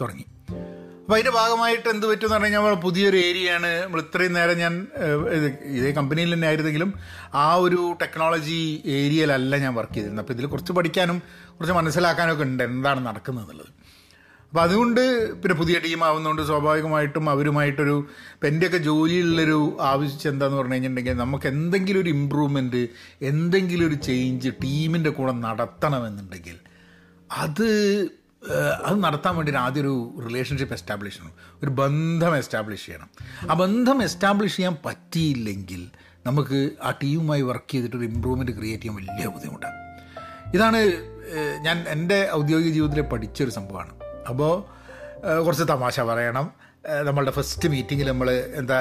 തുടങ്ങി. 0.00 0.26
അപ്പോൾ 1.02 1.16
അതിന്റെ 1.16 1.30
ഭാഗമായിട്ട് 1.30 1.88
എന്ത് 1.88 2.06
പറ്റുമെന്ന് 2.06 2.34
പറഞ്ഞു 2.34 2.46
കഴിഞ്ഞാൽ 2.46 2.60
നമ്മൾ 2.60 2.74
പുതിയൊരു 2.82 3.16
ഏരിയയാണ്. 3.16 3.70
നമ്മൾ 3.84 4.00
ഇത്രയും 4.00 4.32
നേരം 4.32 4.58
ഞാൻ 4.58 4.74
ഇതേ 5.78 5.90
കമ്പനിയിൽ 5.90 6.34
തന്നെ 6.34 6.46
ആയിരുന്നെങ്കിലും 6.48 6.90
ആ 7.34 7.54
ഒരു 7.54 7.96
ടെക്നോളജി 8.02 8.82
ഏരിയയിലല്ല 8.84 9.56
ഞാൻ 9.56 9.74
വർക്ക് 9.74 9.94
ചെയ്തിരുന്നത്. 9.94 10.24
അപ്പോൾ 10.24 10.36
ഇതിൽ 10.36 10.46
കുറച്ച് 10.46 10.72
പഠിക്കാനും 10.72 11.22
കുറച്ച് 11.56 11.72
മനസ്സിലാക്കാനും 11.72 12.32
ഒക്കെ 12.32 12.42
ഉണ്ട് 12.42 12.62
എന്താണ് 12.62 13.06
നടക്കുന്നത് 13.06 13.44
എന്നുള്ളത്. 13.44 13.72
അപ്പോൾ 14.50 14.60
അതുകൊണ്ട് 14.60 15.32
പിന്നെ 15.32 15.54
പുതിയ 15.54 15.78
ടീം 15.78 16.04
ആവുന്നതുകൊണ്ട് 16.04 16.42
സ്വാഭാവികമായിട്ടും 16.42 17.30
അവരുമായിട്ടൊരു 17.30 18.06
ഇപ്പം 18.34 18.48
എന്റെയൊക്കെ 18.48 18.78
ജോലിയിലുള്ളൊരു 18.78 19.78
ആവശ്യം 19.80 20.32
എന്താന്ന് 20.32 20.56
പറഞ്ഞു 20.56 20.72
കഴിഞ്ഞിട്ടുണ്ടെങ്കിൽ 20.72 21.12
നമുക്ക് 21.12 21.46
എന്തെങ്കിലും 21.46 22.00
ഒരു 22.00 22.08
ഇമ്പ്രൂവ്മെന്റ് 22.08 22.88
എന്തെങ്കിലും 23.22 23.86
ഒരു 23.86 23.94
ചേഞ്ച് 23.94 24.48
ടീമിന്റെ 24.48 25.10
കൂടെ 25.10 25.32
നടത്തണമെന്നുണ്ടെങ്കിൽ 25.32 26.56
അത് 27.32 27.68
അത് 28.84 29.04
നടത്താൻ 29.04 29.36
വേണ്ടി 29.36 29.54
ആദ്യം 29.54 29.82
ഒരു 29.82 30.14
റിലേഷൻഷിപ്പ് 30.28 30.74
എസ്റ്റാബ്ലിഷ് 30.74 31.14
ചെയ്യണം. 31.14 31.32
ഒരു 31.62 31.70
ബന്ധം 31.70 32.36
എസ്റ്റാബ്ലിഷ് 32.36 32.86
ചെയ്യണം. 32.86 33.08
ആ 33.50 33.54
ബന്ധം 33.54 34.02
എസ്റ്റാബ്ലിഷ് 34.02 34.56
ചെയ്യാൻ 34.56 34.76
പറ്റിയില്ലെങ്കിൽ 34.84 35.90
നമുക്ക് 36.26 36.70
ആ 36.82 36.90
ടീമുമായി 36.90 37.42
വർക്ക് 37.42 37.70
ചെയ്തിട്ട് 37.70 37.96
ഒരു 37.96 38.04
ഇമ്പ്രൂവ്മെന്റ് 38.04 38.52
ക്രിയേറ്റ് 38.52 38.82
ചെയ്യാൻ 38.82 38.96
വലിയ 38.96 39.26
ബുദ്ധിമുട്ടാണ്. 39.26 39.74
ഇതാണ് 40.54 40.80
ഞാൻ 41.60 41.84
എന്റെ 41.88 42.28
ഔദ്യോഗിക 42.32 42.72
ജീവിതത്തിൽ 42.72 43.02
പഠിച്ചൊരു 43.02 43.50
സംഭവമാണ്. 43.50 44.07
അപ്പോൾ 44.30 44.52
കുറച്ച് 45.46 45.66
തമാശ 45.72 46.00
പറയണം. 46.10 46.46
നമ്മളുടെ 47.08 47.32
ഫസ്റ്റ് 47.38 47.68
മീറ്റിങ്ങിൽ 47.72 48.08
നമ്മൾ 48.12 48.28
എന്താ 48.60 48.78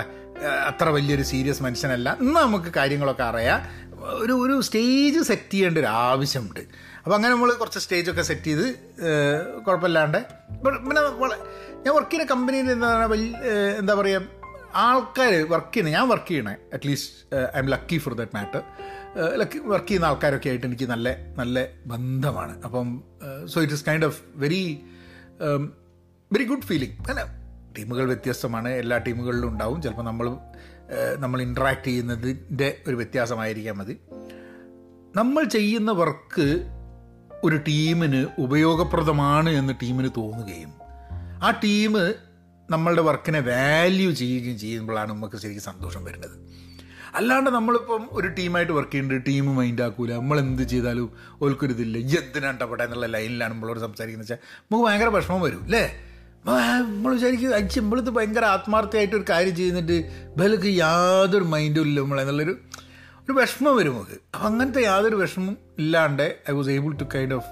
അത്ര 0.69 0.87
വലിയൊരു 0.95 1.25
സീരിയസ് 1.31 1.61
മനുഷ്യനല്ല. 1.65 2.09
ഇന്ന് 2.23 2.39
നമുക്ക് 2.45 2.69
കാര്യങ്ങളൊക്കെ 2.79 3.23
അറിയാം. 3.23 3.61
ഒരു 4.23 4.33
ഒരു 4.43 4.55
സ്റ്റേജ് 4.67 5.21
സെറ്റ് 5.29 5.53
ചെയ്യേണ്ട 5.53 5.77
ഒരു 5.83 5.89
ആവശ്യമുണ്ട്. 6.07 6.61
അപ്പോൾ 7.03 7.15
അങ്ങനെ 7.15 7.31
നമ്മൾ 7.33 7.49
കുറച്ച് 7.61 7.79
സ്റ്റേജൊക്കെ 7.85 8.23
സെറ്റ് 8.29 8.49
ചെയ്ത് 8.49 8.65
കുഴപ്പമില്ലാണ്ട്. 9.65 10.19
പിന്നെ 10.63 11.01
ഞാൻ 11.85 11.93
വർക്ക് 11.97 12.11
ചെയ്യുന്ന 12.11 12.31
കമ്പനിയിൽ 12.33 12.69
എന്താ 12.75 12.89
വലിയ 13.13 13.31
എന്താ 13.81 13.93
പറയുക 13.99 14.35
ആൾക്കാർ 14.85 15.33
വർക്ക് 15.53 15.71
ചെയ്യുന്ന 15.73 15.91
ഞാൻ 15.97 16.05
വർക്ക് 16.11 16.29
ചെയ്യണേ 16.31 16.55
at least 16.75 17.37
I 17.55 17.59
am 17.61 17.69
lucky 17.73 17.97
for 18.03 18.13
that 18.19 18.35
matter 18.37 18.61
lucky 19.41 19.59
work 19.73 19.87
ചെയ്യുന്ന 19.87 20.09
ആൾക്കാരൊക്കെ 20.09 20.49
ആയിട്ട് 20.49 20.67
എനിക്ക് 20.69 20.87
നല്ല 20.93 21.15
നല്ല 21.37 21.65
ബന്ധമാണ്. 21.93 22.53
അപ്പം 22.67 22.87
so 23.53 23.57
it 23.65 23.77
is 23.77 23.85
kind 23.89 24.07
of 24.09 24.19
very 24.43 24.63
very 26.33 26.43
good 26.43 26.61
feeling 26.61 27.09
അല്ല 27.09 27.37
ടീമുകൾ 27.77 28.05
വ്യത്യസ്തമാണ്. 28.05 28.69
എല്ലാ 28.69 28.97
ടീമുകളിലും 28.97 29.47
ഉണ്ടാവും. 29.47 29.81
ചിലപ്പോൾ 29.81 30.03
നമ്മൾ 30.03 30.37
നമ്മൾ 31.17 31.41
ഇൻട്രാക്ട് 31.41 31.87
ചെയ്യുന്നതിന്റെ 31.87 32.77
ഒരു 32.87 32.95
വ്യത്യാസമായിരിക്കാം 32.95 33.77
മതി 33.77 33.97
നമ്മൾ 35.15 35.43
ചെയ്യുന്ന 35.43 35.91
വർക്ക് 35.91 36.71
ഒരു 37.43 37.55
ടീമിന് 37.55 38.25
ഉപയോഗപ്രദമാണ് 38.39 39.49
എന്ന് 39.49 39.73
ടീമിന് 39.81 40.09
തോന്നുകയും 40.17 40.73
ആ 41.43 41.59
ടീം 41.63 41.93
നമ്മളുടെ 42.69 43.01
വർക്കിനെ 43.01 43.39
വാല്യൂ 43.39 44.11
ചെയ്യുകയും 44.11 44.59
ചെയ്യുമ്പോഴാണ് 44.59 45.09
നമുക്ക് 45.09 45.35
ശരിക്കും 45.35 45.63
സന്തോഷം 45.63 46.03
വരുന്നത്. 46.03 46.46
അല്ലാണ്ട് 47.15 47.49
നമ്മളിപ്പം 47.49 48.09
ഒരു 48.11 48.27
ടീമായിട്ട് 48.27 48.73
വർക്ക് 48.73 48.91
ചെയ്യുന്നുണ്ട് 48.91 49.25
ടീം 49.29 49.55
മൈൻഡ് 49.55 49.81
ആക്കൂല. 49.81 50.11
നമ്മൾ 50.13 50.39
എന്ത് 50.39 50.63
ചെയ്താലും 50.63 51.11
ഓൽക്കൊരിതില്ല 51.41 51.97
എന്തിനാണ് 51.97 52.63
അവിടെ 52.63 52.83
എന്നുള്ള 52.83 53.05
ലൈനിലാണ് 53.05 53.53
നമ്മളോട് 53.53 53.79
സംസാരിക്കുന്നത്. 53.79 54.31
വെച്ചാൽ 54.31 54.39
നമുക്ക് 54.71 54.85
ഭയങ്കര 54.89 55.09
വിഷമം 55.09 55.41
വരും 55.41 55.63
അല്ലേ 55.63 55.83
നമ്മൾ 56.45 57.13
വിചാരിക്കും 57.13 57.55
അച്ഛൻ 57.55 57.81
നമ്മളിത് 57.81 58.09
ഭയങ്കര 58.09 58.45
ആത്മാർത്ഥയായിട്ട് 58.45 59.15
ഒരു 59.15 59.25
കാര്യം 59.29 59.55
ചെയ്യുന്നിട്ട് 59.55 59.97
ഇവർക്ക് 60.35 60.67
യാതൊരു 60.67 61.43
മൈൻഡും 61.43 61.81
ഇല്ല 61.81 62.01
നമ്മളെന്നുള്ളൊരു 62.01 62.55
ഒരു 63.23 63.33
വിഷമം 63.33 63.77
വരും 63.77 63.93
നമുക്ക്. 63.93 64.17
അപ്പം 64.33 64.47
അങ്ങനത്തെ 64.47 64.83
യാതൊരു 64.83 65.15
വിഷമം 65.15 65.57
ഇല്ലാണ്ട് 65.79 66.39
I 66.49 66.53
was 66.53 66.69
able 66.69 66.93
to 66.93 67.03
kind 67.15 67.33
of 67.33 67.47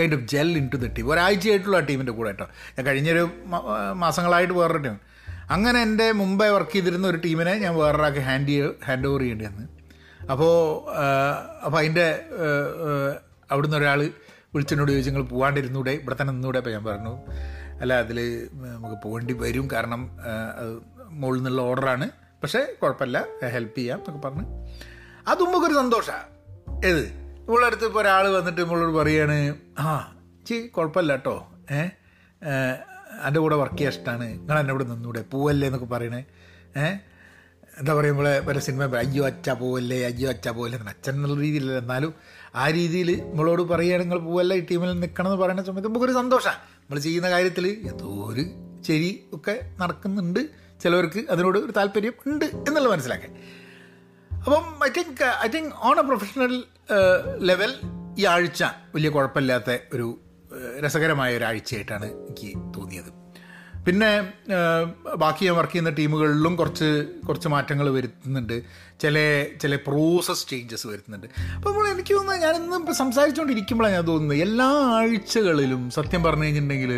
kind 0.00 0.14
of 0.14 0.22
gel 0.22 0.58
into 0.68 0.76
the 0.76 0.86
team 0.86 1.10
ഒരാഴ്ചയായിട്ടുള്ള 1.12 1.76
ആ 1.76 1.80
ടീമിന്റെ 1.80 2.12
കൂടെ 2.12 2.28
കേട്ടോ 2.28 2.46
ഞാൻ 2.78 2.86
കഴിഞ്ഞൊരു 2.86 3.30
മാസങ്ങളായിട്ട് 3.94 4.54
വേറൊരു 4.54 4.78
ടീം 4.78 4.98
അങ്ങനെ 5.52 5.78
എന്റെ 5.82 6.06
മുമ്പേ 6.12 6.48
വർക്ക് 6.48 6.72
ചെയ്തിരുന്ന 6.72 7.06
ഒരു 7.08 7.18
ടീമിനെ 7.24 7.54
ഞാൻ 7.58 7.72
വേറൊരാൾക്ക് 7.74 8.22
ഹാൻഡ് 8.28 8.56
ഹാൻഡ് 8.86 9.08
ഓവർ 9.08 9.20
ചെയ്യേണ്ടി 9.20 9.44
വന്ന് 9.44 9.64
അപ്പോൾ 10.32 10.52
അപ്പോൾ 11.66 11.78
അതിന്റെ 11.78 12.06
അവിടുന്ന് 13.50 13.76
ഒരാൾ 13.76 14.00
വിളിച്ചെന്നോട് 14.54 14.90
ചോദിച്ചു 14.90 15.10
നിങ്ങൾ 15.10 15.24
പോകാണ്ടിരുന്നൂടെ 15.32 15.90
ഇവിടെ 15.90 16.16
തന്നെ 16.20 16.32
നിന്നൂടെ? 16.32 16.58
അപ്പോൾ 16.58 16.70
ഞാൻ 16.70 16.84
പറഞ്ഞു 16.84 17.12
അല്ല 17.82 17.92
അതിൽ 17.94 18.18
നമുക്ക് 18.74 18.96
പോകേണ്ടി 19.04 19.34
വരും. 19.42 19.66
കാരണം 19.72 20.02
അത് 20.60 20.70
മുകളിൽ 21.20 21.38
നിന്നുള്ള 21.38 21.62
ഓർഡറാണ് 21.70 22.06
പക്ഷേ 22.42 22.60
കുഴപ്പമില്ല. 22.82 23.18
ഹെൽപ്പ് 23.54 23.76
ചെയ്യാം 23.78 23.98
എന്നൊക്കെ 23.98 24.20
പറഞ്ഞ്. 24.28 24.44
അതും 25.28 25.48
നമുക്കൊരു 25.48 25.76
സന്തോഷമാണ് 25.80 26.28
ഏത്? 26.86 27.04
നമ്മളെ 27.46 27.66
അടുത്ത് 27.66 27.86
ഇപ്പോൾ 27.90 28.00
ഒരാൾ 28.00 28.24
വന്നിട്ട് 28.36 28.60
നമ്മളോട് 28.60 28.94
പറയാണ് 29.00 29.38
ആ 29.78 29.90
ചി 30.46 30.56
കുഴപ്പമില്ല 30.76 31.12
കേട്ടോ 31.16 31.36
ഏ 31.70 31.82
എന്റെ 33.26 33.40
കൂടെ 33.40 33.56
വർക്ക് 33.56 33.76
ചെയ്യാൻ 33.76 33.92
ഇഷ്ടമാണ് 33.92 34.26
നിങ്ങൾ 34.28 34.58
എന്നെ 34.58 34.72
കൂടെ 34.74 34.84
നിന്നൂടെ. 34.84 35.22
പോവല്ലേ 35.22 35.68
എന്നൊക്കെ 35.68 35.88
പറയണേ. 35.94 36.24
ഏഹ് 36.76 36.98
എന്താ 37.78 37.94
പറയുമ്പോൾ 37.94 38.40
പല 38.40 38.58
സിനിമ 38.58 38.96
അയ്യോ 38.96 39.26
അച്ഛ 39.26 39.50
പോവല്ലേ 39.50 40.04
അയ്യോ 40.04 40.28
അച്ഛ 40.28 40.48
പോവല്ലേ 40.48 40.78
അച്ഛൻ 40.78 41.14
എന്നുള്ള 41.14 41.40
രീതിയിലല്ല. 41.40 41.78
എന്നാലും 41.78 42.14
ആ 42.54 42.70
രീതിയിൽ 42.70 43.22
നമ്മളോട് 43.30 43.62
പറയുകയാണെങ്കിൽ 43.62 44.14
നിങ്ങൾ 44.14 44.30
പോവല്ല 44.30 44.54
ഈ 44.54 44.66
ടീമിൽ 44.70 45.00
നിൽക്കണം 45.00 45.32
എന്ന് 45.32 45.42
പറയുന്ന 45.42 45.62
സമയത്ത് 45.62 45.88
നമുക്കൊരു 45.88 46.12
സന്തോഷമാണ് 46.12 46.56
നമ്മൾ 46.56 46.98
ചെയ്യുന്ന 46.98 47.30
കാര്യത്തിൽ 47.30 47.66
എന്തോ 47.68 48.06
ഒരു 48.06 48.44
ശരി 48.86 49.24
ഒക്കെ 49.32 49.60
നടക്കുന്നുണ്ട്. 49.80 50.40
ചിലവർക്ക് 50.82 51.20
അതിനോട് 51.30 51.58
ഒരു 51.58 51.72
താല്പര്യം 51.72 52.14
ഉണ്ട് 52.26 52.44
എന്നുള്ളത് 52.44 52.92
മനസ്സിലാക്കാൻ. 52.92 53.32
അപ്പം 54.42 54.64
I 54.84 54.90
think 54.98 55.24
I 55.44 55.48
think 55.48 55.74
on 55.76 55.98
a 55.98 56.02
professional 56.02 56.64
level 57.38 57.74
ഈ 58.18 58.24
ആഴ്ച 58.24 58.64
വലിയ 58.94 59.08
കുഴപ്പമില്ലാത്ത 59.08 59.78
ഒരു 59.94 60.20
രസകരമായ 60.84 61.36
ഒരാഴ്ചയായിട്ടാണ് 61.36 62.04
എനിക്ക് 62.04 62.50
തോന്നിയത്. 62.76 63.10
പിന്നെ 63.86 64.10
ബാക്കി 65.22 65.44
ഞാൻ 65.46 65.54
വർക്ക് 65.56 65.72
ചെയ്യുന്ന 65.72 65.90
ടീമുകളിലും 65.90 66.56
കുറച്ച് 66.56 66.88
കുറച്ച് 67.28 67.48
മാറ്റങ്ങൾ 67.48 67.90
വരുത്തുന്നുണ്ട്. 67.90 68.62
ചില 69.00 69.16
ചില 69.62 69.76
പ്രോസസ് 69.76 70.48
ചേഞ്ചസ് 70.48 70.86
വരുത്തുന്നുണ്ട്. 70.86 71.26
അപ്പോൾ 71.56 71.70
നമ്മൾ 71.70 71.88
എനിക്ക് 71.88 72.14
തോന്നുന്നത് 72.14 72.44
ഞാനിന്ന് 72.44 72.92
സംസാരിച്ചുകൊണ്ടിരിക്കുമ്പോഴാണ് 72.92 73.94
ഞാൻ 73.94 74.06
തോന്നുന്നത് 74.08 74.38
എല്ലാ 74.38 74.68
ആഴ്ചകളിലും 74.98 75.90
സത്യം 75.90 76.22
പറഞ്ഞു 76.22 76.44
കഴിഞ്ഞിട്ടുണ്ടെങ്കിൽ 76.44 76.92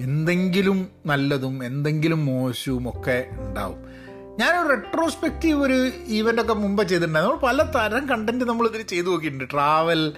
എന്തെങ്കിലും 0.00 0.88
നല്ലതും 1.06 1.64
എന്തെങ്കിലും 1.64 2.26
മോശവും 2.26 2.84
ഒക്കെ 2.88 3.18
ഉണ്ടാവും. 3.30 3.78
ഞാനൊരു 4.38 4.68
റെട്രോസ്പെക്റ്റീവ് 4.68 5.58
ഒരു 5.62 5.90
ഈവന്റൊക്കെ 6.06 6.54
മുമ്പ് 6.54 6.82
ചെയ്തിട്ടുണ്ടായിരുന്നു. 6.88 7.36
നമ്മൾ 7.36 7.46
പല 7.46 7.62
തരം 7.76 8.08
കണ്ടന്റ് 8.08 8.44
നമ്മളിതിൽ 8.44 8.82
ചെയ്തു 8.82 9.06
നോക്കിയിട്ടുണ്ട്. 9.06 9.48
ട്രാവൽ 9.52 10.12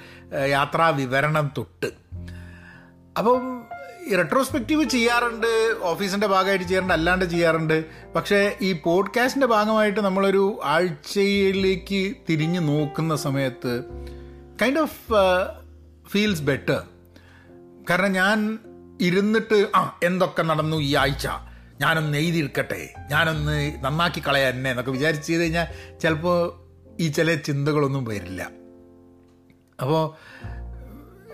യാത്രാ 0.49 0.89
വിവരണം 0.89 1.47
തൊട്ട്. 1.59 1.91
അപ്പം 3.19 3.65
റെട്രോസ്പെക്റ്റീവ് 4.17 4.89
ചെയ്യാറുണ്ട് 4.89 5.77
ഓഫീസിന്റെ 5.83 6.27
ഭാഗമായിട്ട് 6.27 6.65
ചെയ്യാറുണ്ട് 6.65 6.95
അല്ലാണ്ട് 6.95 7.25
ചെയ്യാറുണ്ട്. 7.25 7.85
പക്ഷേ 8.15 8.57
ഈ 8.63 8.73
പോഡ്കാസ്റ്റിന്റെ 8.73 9.47
ഭാഗമായിട്ട് 9.47 10.01
നമ്മളൊരു 10.01 10.61
ആഴ്ചയിലേക്ക് 10.65 12.15
തിരിഞ്ഞു 12.29 12.61
നോക്കുന്ന 12.61 13.17
സമയത്ത് 13.17 13.85
കൈൻഡ് 14.63 14.79
ഓഫ് 14.79 15.13
ഫീൽസ് 16.09 16.43
ബെറ്റർ 16.43 16.83
കാരണം 17.91 18.13
ഞാൻ 18.13 18.59
ഇരുന്നിട്ട് 19.01 19.67
ആ 19.77 19.99
എന്തൊക്കെ 20.03 20.43
നടന്നു 20.43 20.77
ഈ 20.77 20.95
ആഴ്ച? 20.95 21.29
ഞാനൊന്ന് 21.81 22.19
എഴുതിയിരിക്കട്ടെ. 22.19 22.95
ഞാനൊന്ന് 23.11 23.75
നന്നാക്കി 23.81 24.23
കളയാൻ 24.29 24.55
എന്നെ 24.55 24.71
എന്നൊക്കെ 24.71 24.93
വിചാരിച്ച് 24.93 25.27
ചെയ്ത് 25.27 25.43
കഴിഞ്ഞാൽ 25.43 25.99
ചിലപ്പോൾ 25.99 26.53
ഈ 27.01 27.09
ചില 27.09 27.35
ചിന്തകളൊന്നും 27.35 28.05
വരില്ല. 28.05 28.43
അപ്പോൾ 29.81 30.15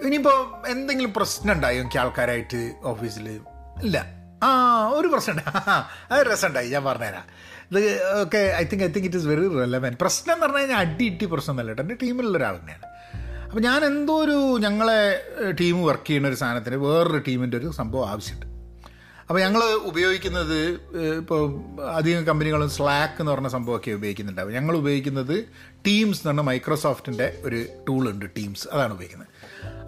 ഇനിയിപ്പോൾ 0.03 0.67
എന്തെങ്കിലും 0.69 1.13
പ്രശ്നം 1.13 1.53
ഉണ്ടായോ 1.53 1.81
എനിക്ക് 1.81 1.99
ആൾക്കാരായിട്ട് 1.99 2.73
ഓഫീസിൽ 2.85 3.41
ഇല്ല. 3.83 4.07
ആ 4.43 4.89
ഒരു 4.89 5.09
പ്രശ്നം 5.09 5.39
അത് 6.13 6.27
രസമുണ്ടായി 6.33 6.69
ഞാൻ 6.75 6.85
പറഞ്ഞുതരാം. 6.85 7.25
ഇത് 7.71 8.03
okay 8.21 8.39
I 8.57 8.65
think 8.65 8.85
I 8.85 8.89
think 8.89 9.07
it 9.07 9.17
is 9.17 9.27
very 9.27 9.49
relevant 9.49 9.97
പ്രശ്നം 10.01 10.35
എന്ന് 10.35 10.47
പറഞ്ഞു 10.47 10.59
കഴിഞ്ഞാൽ 10.59 10.79
അടി 10.79 11.05
ഇട്ടി 11.05 11.27
പ്രശ്നം 11.27 11.53
എന്നല്ല 11.53 11.71
കേട്ടോ. 11.71 11.83
എന്റെ 11.83 11.95
ടീമിലുള്ള 12.03 12.39
ഒരാൾ 12.39 12.59
തന്നെയാണ്. 12.59 12.87
അപ്പോൾ 13.49 13.61
ഞാൻ 13.61 13.85
എന്തോ 13.85 14.15
ഒരു 14.17 14.59
ഞങ്ങളെ 14.59 15.23
ടീം 15.61 15.85
വർക്ക് 15.85 16.07
ചെയ്യുന്ന 16.07 16.29
ഒരു 16.29 16.35
സാധനത്തിന് 16.35 16.77
വേറൊരു 16.77 17.19
ടീമിന്റെ 17.19 17.57
ഒരു 17.57 17.71
സംഭവം 17.71 18.09
ആവശ്യമുണ്ട്. 18.09 18.47
അപ്പോൾ 19.21 19.41
ഞങ്ങൾ 19.41 19.63
ഉപയോഗിക്കുന്നത് 19.63 20.59
ഇപ്പോൾ 21.19 21.63
അധികം 21.83 22.27
കമ്പനികളും 22.27 22.71
സ്ലാക്ക് 22.71 23.21
എന്ന് 23.21 23.33
പറഞ്ഞ 23.33 23.49
സംഭവമൊക്കെ 23.49 23.91
ഉപയോഗിക്കുന്നുണ്ടാവും 23.91 24.53
ഞങ്ങൾ 24.53 24.77
ഉപയോഗിക്കുന്നത് 24.77 25.45
ടീംസ് 25.87 26.19
എന്ന് 26.21 26.31
പറഞ്ഞ 26.31 26.41
മൈക്രോസോഫ്റ്റിന്റെ 26.41 27.43
ഒരു 27.45 27.67
ടൂളുണ്ട് 27.89 28.27
ടീംസ് 28.37 28.69
അതാണ് 28.73 28.93
ഉപയോഗിക്കുന്നത്. 28.93 29.31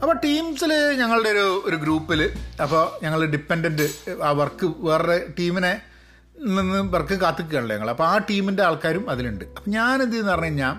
അപ്പോൾ 0.03 0.17
ടീംസിൽ 0.25 0.73
ഞങ്ങളുടെ 1.00 1.29
ഒരു 1.29 1.62
ഒരു 1.65 1.76
ഗ്രൂപ്പിൽ 1.76 2.21
അപ്പോൾ 2.62 3.05
ഞങ്ങൾ 3.05 3.26
ഡിപ്പെൻഡന്റ് 3.26 3.87
ആ 4.23 4.31
വർക്ക് 4.31 4.67
വേറെ 4.79 5.17
ടീമിനെ 5.38 5.83
നിന്ന് 6.49 6.81
വർക്ക് 6.95 7.15
കാത്തിക്കുകയാണല്ലോ 7.15 7.76
ഞങ്ങൾ 7.76 7.91
അപ്പോൾ 7.91 8.05
ആ 8.05 8.19
ടീമിന്റെ 8.19 8.62
ആൾക്കാരും 8.62 9.11
അതിലുണ്ട്. 9.11 9.45
അപ്പം 9.45 9.71
ഞാൻ 9.71 10.03
എന്ത് 10.03 10.12
ചെയ്യുന്ന 10.12 10.33
പറഞ്ഞു 10.33 10.47
കഴിഞ്ഞാൽ 10.47 10.75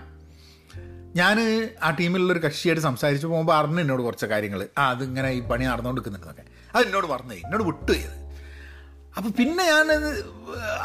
ഞാൻ 1.16 1.38
ആ 1.82 1.90
ടീമിലുള്ളൊരു 1.90 2.40
കക്ഷിയായിട്ട് 2.40 2.82
സംസാരിച്ച് 2.82 3.28
പോകുമ്പോൾ 3.28 3.54
അറിഞ്ഞു 3.54 3.82
എന്നോട് 3.82 4.02
കുറച്ച് 4.02 4.26
കാര്യങ്ങൾ 4.26 4.68
ആ 4.78 4.90
അതിങ്ങനെ 4.90 5.30
ഈ 5.30 5.40
പണി 5.40 5.66
നടന്നുകൊണ്ടിരിക്കുന്നുണ്ടെന്നൊക്കെ 5.66 6.46
അത് 6.76 6.86
എന്നോട് 6.88 7.08
പറഞ്ഞു 7.08 7.34
എന്നോട് 7.34 7.64
വിട്ടു 7.64 7.92
ചെയ്ത് 7.92 8.16
അപ്പോൾ 9.18 9.30
പിന്നെ 9.30 9.64
ഞാൻ 9.66 9.88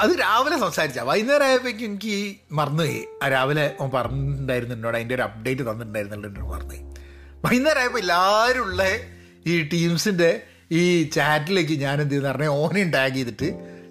അത് 0.03 0.12
രാവിലെ 0.21 0.59
സംസാരിച്ച. 0.59 0.99
വൈകുന്നേരം 0.99 1.47
ആയപ്പോഴേക്കും 1.47 1.85
എനിക്ക് 1.85 2.17
മറന്നുപോയി. 2.53 3.01
ആ 3.23 3.29
രാവിലെ 3.29 3.65
പറഞ്ഞിട്ടുണ്ടായിരുന്നു 3.95 4.75
എന്നോട് 4.75 4.97
അതിന്റെ 4.97 5.15
ഒരു 5.15 5.23
അപ്ഡേറ്റ് 5.23 5.62
തന്നിട്ടുണ്ടായിരുന്നല്ലോ 5.62 6.29
എന്നോട് 6.29 6.49
വൈകുന്നേരം 7.45 7.81
ആയപ്പോൾ 7.81 7.99
എല്ലാവരും 7.99 8.63
ഉള്ള 8.63 8.83
ഈ 9.47 9.63
ടീംസിന്റെ 9.63 10.43
ഈ 10.73 11.03
ചാറ്റിലേക്ക് 11.03 11.81
ഞാൻ 11.81 12.01
എന്ത് 12.01 12.11
ചെയ്യുന്ന 12.11 12.33
പറഞ്ഞാൽ 12.33 12.49
ഓനെയും 12.49 12.91
ടാഗ് 12.91 13.15
ചെയ്തിട്ട് 13.15 13.49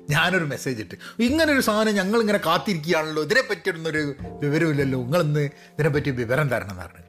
ഞാനൊരു 0.09 0.45
മെസ്സേജ് 0.45 0.81
ഇട്ട്. 0.81 0.95
ഇങ്ങനൊരു 1.19 1.59
സാധനം 1.59 1.95
ഞങ്ങൾ 1.95 2.21
ഇങ്ങനെ 2.21 2.37
കാത്തിരിക്കുകയാണല്ലോ. 2.45 3.23
ഇതിനെ 3.23 3.41
പറ്റിയൊന്നൊരു 3.41 4.15
വിവരമില്ലല്ലോ. 4.41 4.99
നിങ്ങളൊന്ന് 4.99 5.39
ഇതിനെപ്പറ്റി 5.39 6.09
വിവരം 6.09 6.49
തരണം 6.49 6.71
എന്ന് 6.71 6.83
പറഞ്ഞു. 6.83 7.05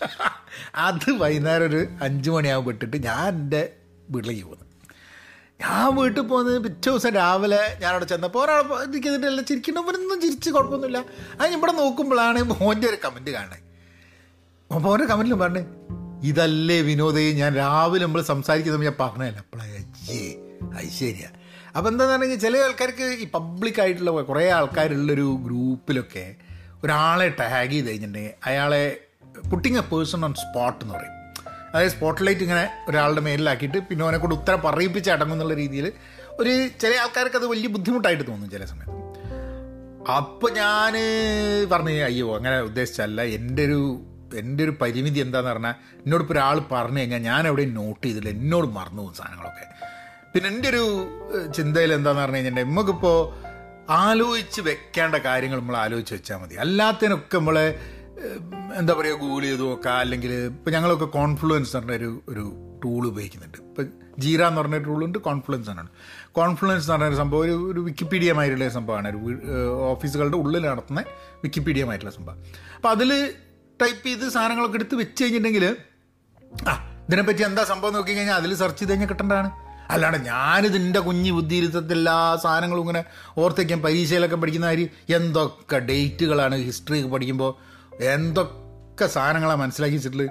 അത് 0.74 1.10
വൈകുന്നേരം 1.12 1.66
ഒരു 1.66 1.86
അഞ്ച് 2.02 2.30
മണിയാകുമ്പോൾ 2.30 2.70
ഇട്ടിട്ട് 2.70 2.96
ഞാൻ 2.96 3.28
എന്റെ 3.28 3.72
വീട്ടിലേക്ക് 4.10 4.44
പോകുന്നു 4.44 4.66
ഞാൻ 5.60 5.96
വീട്ടിൽ 5.96 6.20
പോകുന്നത് 6.20 6.62
പിറ്റേ 6.62 6.90
ദിവസം 6.90 7.10
രാവിലെ 7.10 7.78
ഞാനവിടെ 7.80 8.04
ചെന്നപ്പോൾ 8.04 8.44
ഒരാൾ 8.44 8.88
ഇരിക്കുന്നില്ല 8.88 9.42
ചിരിക്കണവരൊന്നും 9.42 10.20
ചിരിച്ച് 10.20 10.50
കുഴപ്പമൊന്നുമില്ല. 10.50 11.04
അത് 11.40 11.52
ഇവിടെ 11.52 11.72
നോക്കുമ്പോഴാണ് 11.72 12.42
മോന്റെ 12.42 12.88
ഒരു 12.88 12.96
കമന്റ് 13.04 13.30
കാണുന്നത്. 13.30 13.69
അപ്പോൾ 14.74 15.04
കമന്റിലും 15.04 15.38
പറഞ്ഞേ 15.38 15.64
ഇതല്ലേ 16.22 16.80
വിനോദേ 16.80 17.32
ഞാൻ 17.32 17.54
രാവിലെ 17.54 18.04
നമ്മൾ 18.04 18.22
സംസാരിക്കുന്നത് 18.22 18.82
ഞാൻ 18.82 18.94
പറഞ്ഞതല്ല. 19.00 19.38
അപ്പോഴേ 19.38 20.36
അത് 20.78 20.88
ശരിയാ. 20.88 21.28
അപ്പോൾ 21.76 21.90
എന്താണെന്ന് 21.90 22.18
പറഞ്ഞാൽ 22.18 22.38
ചില 22.38 22.56
ആൾക്കാർക്ക് 22.56 23.02
ഈ 23.02 23.30
പബ്ലിക്കായിട്ടുള്ള 23.30 24.10
കുറേ 24.10 24.50
ആൾക്കാരുള്ളൊരു 24.50 25.38
ഗ്രൂപ്പിലൊക്കെ 25.44 26.34
ഒരാളെ 26.84 27.28
ടാഗ് 27.28 27.70
ചെയ്ത് 27.70 27.86
കഴിഞ്ഞിട്ടുണ്ടെങ്കിൽ 27.86 28.32
അയാളെ 28.46 29.00
putting 29.50 29.78
a 29.78 29.80
person 29.80 30.24
on 30.24 30.34
spot 30.34 30.84
എന്ന് 30.84 30.94
പറയും. 30.94 31.16
അതായത് 31.74 31.90
സ്പോട്ട് 31.90 32.26
ലൈറ്റ് 32.26 32.40
ഇങ്ങനെ 32.40 32.70
ഒരാളുടെ 32.88 33.20
മേലിലാക്കിയിട്ട് 33.20 33.78
പിന്നെ 33.78 34.04
അവനെ 34.04 34.18
കൊണ്ട് 34.18 34.34
ഉത്തരം 34.34 34.60
പറയിപ്പിച്ച് 34.64 35.10
അടങ്ങും 35.10 35.34
എന്നുള്ള 35.34 35.54
രീതിയിൽ 35.54 35.92
ഒരു 36.30 36.68
ചില 36.80 36.94
ആൾക്കാർക്ക് 36.94 37.36
അത് 37.36 37.46
വലിയ 37.46 37.68
ബുദ്ധിമുട്ടായിട്ട് 37.68 38.26
തോന്നും 38.28 38.50
ചില 38.50 38.64
സമയത്ത്. 38.64 38.90
അപ്പോൾ 40.12 40.52
ഞാൻ 40.52 40.92
പറഞ്ഞു 41.72 42.04
അയ്യോ 42.04 42.36
അങ്ങനെ 42.36 42.60
ഉദ്ദേശിച്ചല്ല 42.60 43.22
എന്റെ 43.22 43.64
ഒരു 43.64 44.00
എന്റെ 44.38 44.64
ഒരു 44.64 44.74
പരിമിതി 44.82 45.20
എന്താന്ന് 45.20 45.50
പറഞ്ഞാൽ 45.50 45.74
എന്നോട് 46.04 46.22
ഇപ്പോൾ 46.22 46.34
ഒരാൾ 46.34 46.62
പറഞ്ഞു 46.72 46.98
കഴിഞ്ഞാൽ 46.98 47.18
ഞാൻ 47.18 47.46
എവിടെയും 47.46 47.74
നോട്ട് 47.74 48.06
ചെയ്തില്ല 48.06 48.28
എന്നോട് 48.28 48.66
മറന്നു 48.66 49.02
പോകും 49.02 49.14
സാധനങ്ങളൊക്കെ. 49.14 49.66
പിന്നെ 50.32 50.48
എന്റെ 50.50 50.68
ഒരു 50.68 50.84
ചിന്തയിൽ 51.56 51.92
എന്താന്ന് 51.92 52.22
പറഞ്ഞു 52.22 52.36
കഴിഞ്ഞാൽ 52.36 52.64
നമുക്കിപ്പോൾ 52.64 53.18
ആലോചിച്ച് 53.90 54.60
വെക്കേണ്ട 54.60 55.14
കാര്യങ്ങൾ 55.14 55.58
നമ്മൾ 55.58 55.76
ആലോചിച്ച് 55.76 56.14
വെച്ചാൽ 56.14 56.36
മതി. 56.36 56.54
അല്ലാത്തതിനൊക്കെ 56.56 57.38
നമ്മൾ 57.38 57.74
എന്താ 58.76 58.94
പറയുക 58.94 59.16
ഗൂഗിൾ 59.20 59.42
ചെയ്ത് 59.42 59.62
നോക്കുക 59.62 59.90
അല്ലെങ്കിൽ 59.90 60.32
ഇപ്പോൾ 60.32 60.70
ഞങ്ങളൊക്കെ 60.70 61.04
കോൺഫ്ലുവൻസ് 61.04 61.76
എന്ന് 61.76 61.92
പറഞ്ഞ 61.92 62.18
ഒരു 62.28 62.44
ടൂൾ 62.82 63.06
ഉപയോഗിക്കുന്നുണ്ട്. 63.08 63.58
ഇപ്പം 63.58 63.86
ജീറ 64.18 64.40
എന്ന് 64.48 64.60
പറഞ്ഞ 64.60 64.78
ടൂളുണ്ട് 64.78 65.18
കോൺഫ്ലുവൻസ് 65.18 65.70
എന്നാണ് 65.70 65.90
കോൺഫ്ലുവൻസ് 66.32 66.84
എന്ന് 66.84 66.94
പറഞ്ഞ 66.94 67.08
ഒരു 67.12 67.18
സംഭവം 67.20 67.42
ഒരു 67.42 67.56
ഒരു 67.72 67.80
വിക്കിപീഡിയ 67.80 68.32
മായിട്ടുള്ള 68.32 68.68
സംഭവമാണ്. 68.68 69.08
ഒരു 69.08 69.36
ഓഫീസുകളുടെ 69.92 70.36
ഉള്ളിൽ 70.36 70.66
നടത്തുന്ന 70.66 71.04
വിക്കിപീഡിയ 71.44 71.84
മായിട്ടുള്ള 71.84 72.12
സംഭവം. 72.18 72.38
അപ്പോൾ 72.76 72.88
അതിൽ 72.88 73.34
ടൈപ്പ് 73.82 74.04
ചെയ്ത് 74.06 74.24
സാധനങ്ങളൊക്കെ 74.36 74.78
എടുത്ത് 74.80 74.94
വെച്ച് 75.02 75.20
കഴിഞ്ഞിട്ടുണ്ടെങ്കിൽ 75.22 75.66
ആ 76.70 76.74
ഇതിനെപ്പറ്റി 77.06 77.42
എന്താ 77.42 77.62
സംഭവം 77.64 77.92
നോക്കി 77.94 78.12
കഴിഞ്ഞാൽ 78.16 78.36
അതിൽ 78.40 78.54
സെർച്ച് 78.54 78.80
ചെയ്ത് 78.80 78.90
കഴിഞ്ഞാൽ 78.92 79.08
കിട്ടേണ്ടതാണ്. 79.08 79.50
അല്ലാണ്ട് 79.94 80.18
ഞാനിതിന്റെ 80.18 81.00
കുഞ്ഞു 81.00 81.30
ബുദ്ധിയിരുത്തത്തിൽ 81.36 81.96
എല്ലാ 81.98 82.16
സാധനങ്ങളും 82.42 82.82
ഇങ്ങനെ 82.84 83.00
ഓർത്തേക്കാൻ 83.38 83.82
പരീക്ഷയിലൊക്കെ 83.82 84.36
പഠിക്കുന്ന 84.36 84.66
കാര്യം 84.66 84.90
എന്തൊക്കെ 85.16 85.78
ഡേറ്റുകളാണ് 85.88 86.56
ഹിസ്റ്ററി 86.66 86.98
പഠിക്കുമ്പോൾ 87.14 87.50
എന്തൊക്കെ 88.14 89.06
സാധനങ്ങളാണ് 89.06 89.60
മനസ്സിലാക്കി 89.60 89.96
വെച്ചിട്ടുള്ളത് 89.96 90.30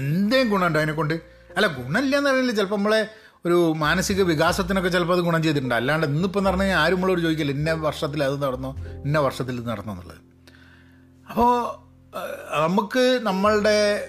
എന്തേലും 0.00 0.48
ഗുണമുണ്ടോ 0.52 0.80
അതിനെക്കൊണ്ട് 0.80 1.14
അല്ല 1.56 1.66
ഗുണമില്ല 1.78 2.16
എന്ന് 2.16 2.30
പറയുന്നില്ല. 2.30 2.56
ചിലപ്പോൾ 2.58 2.76
നമ്മളെ 2.76 3.00
ഒരു 3.46 3.56
മാനസിക 3.84 4.22
വികാസത്തിനൊക്കെ 4.22 4.88
ചിലപ്പോൾ 4.88 5.14
അത് 5.14 5.20
ഗുണം 5.20 5.42
ചെയ്തിട്ടുണ്ട്. 5.42 5.74
അല്ലാണ്ട് 5.74 6.06
ഇന്നിപ്പോൾ 6.06 6.40
എന്ന് 6.40 6.50
പറഞ്ഞാൽ 6.50 6.78
ആരും 6.82 6.96
നമ്മളോട് 6.96 7.20
ചോദിക്കില്ല 7.20 7.52
ഇന്ന 7.58 7.72
വർഷത്തിൽ 7.86 8.24
അത് 8.24 8.42
നടന്നോ 8.42 8.70
ഇന്ന 9.04 9.18
വർഷത്തിൽ 9.18 9.54
ഇത് 9.60 9.68
നടന്നോ 9.68 9.92
എന്നുള്ളത്. 9.92 10.20
അപ്പോൾ 11.30 11.50
നമുക്ക് 12.64 13.20
നമ്മളുടെ 13.22 14.08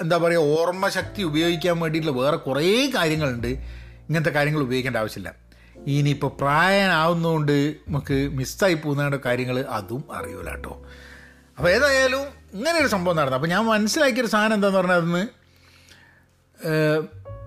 എന്താ 0.00 0.16
പറയുക 0.16 0.40
ഓർമ്മ 0.40 0.88
ശക്തി 0.88 1.22
ഉപയോഗിക്കാൻ 1.22 1.80
വേണ്ടിയിട്ടുള്ള 1.80 2.20
വേറെ 2.20 2.36
കുറേ 2.36 2.90
കാര്യങ്ങളുണ്ട്. 2.94 3.46
ഇങ്ങനത്തെ 4.08 4.30
കാര്യങ്ങൾ 4.30 4.62
ഉപയോഗിക്കേണ്ട 4.62 4.96
ആവശ്യമില്ല. 4.96 5.34
ഇനിയിപ്പോൾ 5.86 6.26
പ്രായമാവുന്നതുകൊണ്ട് 6.26 7.52
നമുക്ക് 7.88 8.28
മിസ്സായി 8.32 8.74
പോകുന്ന 8.74 9.20
കാര്യങ്ങൾ 9.24 9.60
അതും 9.60 10.04
അറിയൂല 10.12 10.50
കേട്ടോ. 10.50 10.84
അപ്പോൾ 11.58 11.68
ഏതായാലും 11.68 12.22
ഇങ്ങനെ 12.52 12.78
ഒരു 12.80 12.86
സംഭവം 12.86 13.16
നടന്നു. 13.16 13.36
അപ്പോൾ 13.36 13.46
ഞാൻ 13.46 13.64
മനസ്സിലാക്കിയൊരു 13.64 14.28
സാധനം 14.28 14.54
എന്താണെന്ന് 14.54 14.80
പറഞ്ഞാൽ 14.80 14.96
അതൊന്ന് 14.96 15.24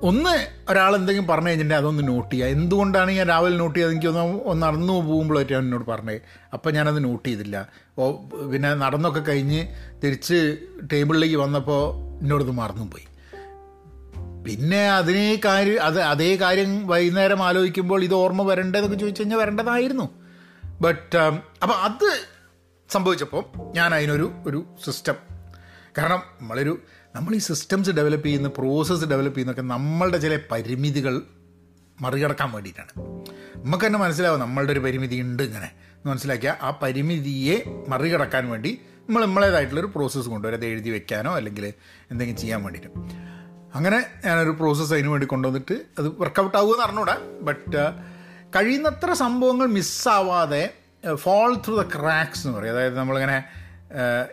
ഒന്ന് 0.03 0.47
ഒരാൾ 0.71 0.95
എന്തെങ്കിലും 0.95 1.27
പറഞ്ഞു 1.27 1.49
കഴിഞ്ഞിട്ടുണ്ടെങ്കിൽ 1.49 1.87
അതൊന്ന് 1.87 2.07
നോട്ട് 2.07 2.33
ചെയ്യുക. 2.33 2.47
എന്തുകൊണ്ടാണ് 2.47 3.11
ഞാൻ 3.11 3.27
രാവിലെ 3.27 3.57
നോട്ട് 3.57 3.79
ചെയ്തത്? 3.79 3.91
എനിക്കൊന്ന് 3.91 4.43
ഒന്ന് 4.43 4.67
നടന്നു 4.67 4.93
പോകുമ്പോഴായിട്ട് 4.93 5.53
ഞാൻ 5.53 5.61
എന്നോട് 5.61 5.87
പറഞ്ഞത് 5.87 6.21
അപ്പം 6.53 6.73
ഞാനത് 6.73 7.03
നോട്ട് 7.03 7.29
ചെയ്തില്ല. 7.29 7.67
ഓ 7.99 8.11
പിന്നെ 8.51 8.73
നടന്നൊക്കെ 8.73 9.19
കഴിഞ്ഞ് 9.19 9.67
തിരിച്ച് 10.03 10.57
ടേബിളിലേക്ക് 10.93 11.35
വന്നപ്പോൾ 11.35 11.83
എന്നോടത് 12.21 12.51
മറന്നുപോയി. 12.51 13.07
പിന്നെ 14.43 14.91
അതിനെ 14.91 15.41
കാര്യം 15.45 15.83
അത് 15.83 16.01
അതേ 16.01 16.35
കാര്യം 16.35 16.87
വൈകുന്നേരം 16.87 17.43
ആലോചിക്കുമ്പോൾ 17.43 18.03
ഇത് 18.03 18.13
ഓർമ്മ 18.13 18.43
വരേണ്ടതെന്നൊക്കെ 18.43 18.97
ചോദിച്ചു 18.97 19.21
കഴിഞ്ഞാൽ 19.21 19.37
വരേണ്ടതായിരുന്നു. 19.37 20.09
ബട്ട് 20.81 21.17
അപ്പം 21.63 21.75
അത് 21.75 22.19
സംഭവിച്ചപ്പോൾ 22.89 23.43
ഞാൻ 23.75 23.95
അതിനൊരു 23.95 24.31
ഒരു 24.47 24.65
സിസ്റ്റം 24.85 25.13
കാരണം 25.97 26.21
നമ്മളൊരു 26.41 26.79
നമ്മൾ 27.17 27.35
ഈ 27.35 27.37
സിസ്റ്റംസ് 27.37 27.89
ഡെവലപ്പ് 27.89 28.25
ചെയ്യുന്ന 28.27 28.47
പ്രോസസ്സ് 28.47 29.05
ഡെവലപ്പ് 29.05 29.37
ചെയ്യുന്നൊക്കെ 29.37 29.61
നമ്മളുടെ 29.61 30.17
ചില 30.17 30.39
പരിമിതികൾ 30.51 31.21
മറികടക്കാൻ 32.01 32.51
വേണ്ടിയിട്ടാണ്. 32.51 32.91
നമുക്ക് 33.65 33.85
തന്നെ 33.85 33.99
മനസ്സിലാവും 33.99 34.39
നമ്മളുടെ 34.39 34.71
ഒരു 34.71 34.79
പരിമിതി 34.79 35.21
ഉണ്ട് 35.21 35.43
ഇങ്ങനെ. 35.43 35.65
എന്ന് 35.65 36.09
മനസ്സിലാക്കിയാൽ 36.09 36.55
ആ 36.61 36.79
പരിമിതിയെ 36.83 37.57
മറികടക്കാൻ 37.87 38.49
വേണ്ടി 38.49 38.81
നമ്മൾ 39.07 39.25
നമ്മളേതായിട്ടുള്ളൊരു 39.25 39.89
പ്രോസസ്സ് 39.95 40.29
കൊണ്ടുവരും. 40.29 40.57
അത് 40.57 40.65
എഴുതി 40.65 40.89
വെക്കാനോ 40.89 41.35
അല്ലെങ്കിൽ 41.35 41.73
എന്തെങ്കിലും 42.11 42.39
ചെയ്യാൻ 42.39 42.63
വേണ്ടിയിട്ട്. 42.63 42.89
അങ്ങനെ 43.75 43.99
ഞാനൊരു 44.25 44.49
പ്രോസസ്സ് 44.49 44.93
അതിന് 44.93 45.07
വേണ്ടി 45.07 45.27
കൊണ്ടുവന്നിട്ട് 45.27 45.75
അത് 45.99 46.07
വർക്കൗട്ട് 46.19 46.57
ആവുമെന്ന് 46.57 46.85
അറിഞ്ഞൂടാ. 46.85 47.17
ബട്ട് 47.41 47.83
കഴിയുന്നത്ര 48.55 49.13
സംഭവങ്ങൾ 49.13 49.65
മിസ്സാവാതെ 49.65 50.73
ഫോൾ 51.15 51.55
ത്രൂ 51.55 51.81
ദ 51.81 51.85
ക്രാക്സ് 51.95 52.47
എന്ന് 52.47 52.59
പറയും. 52.59 52.71
അതായത് 52.71 52.97
നമ്മളിങ്ങനെ 52.97 53.43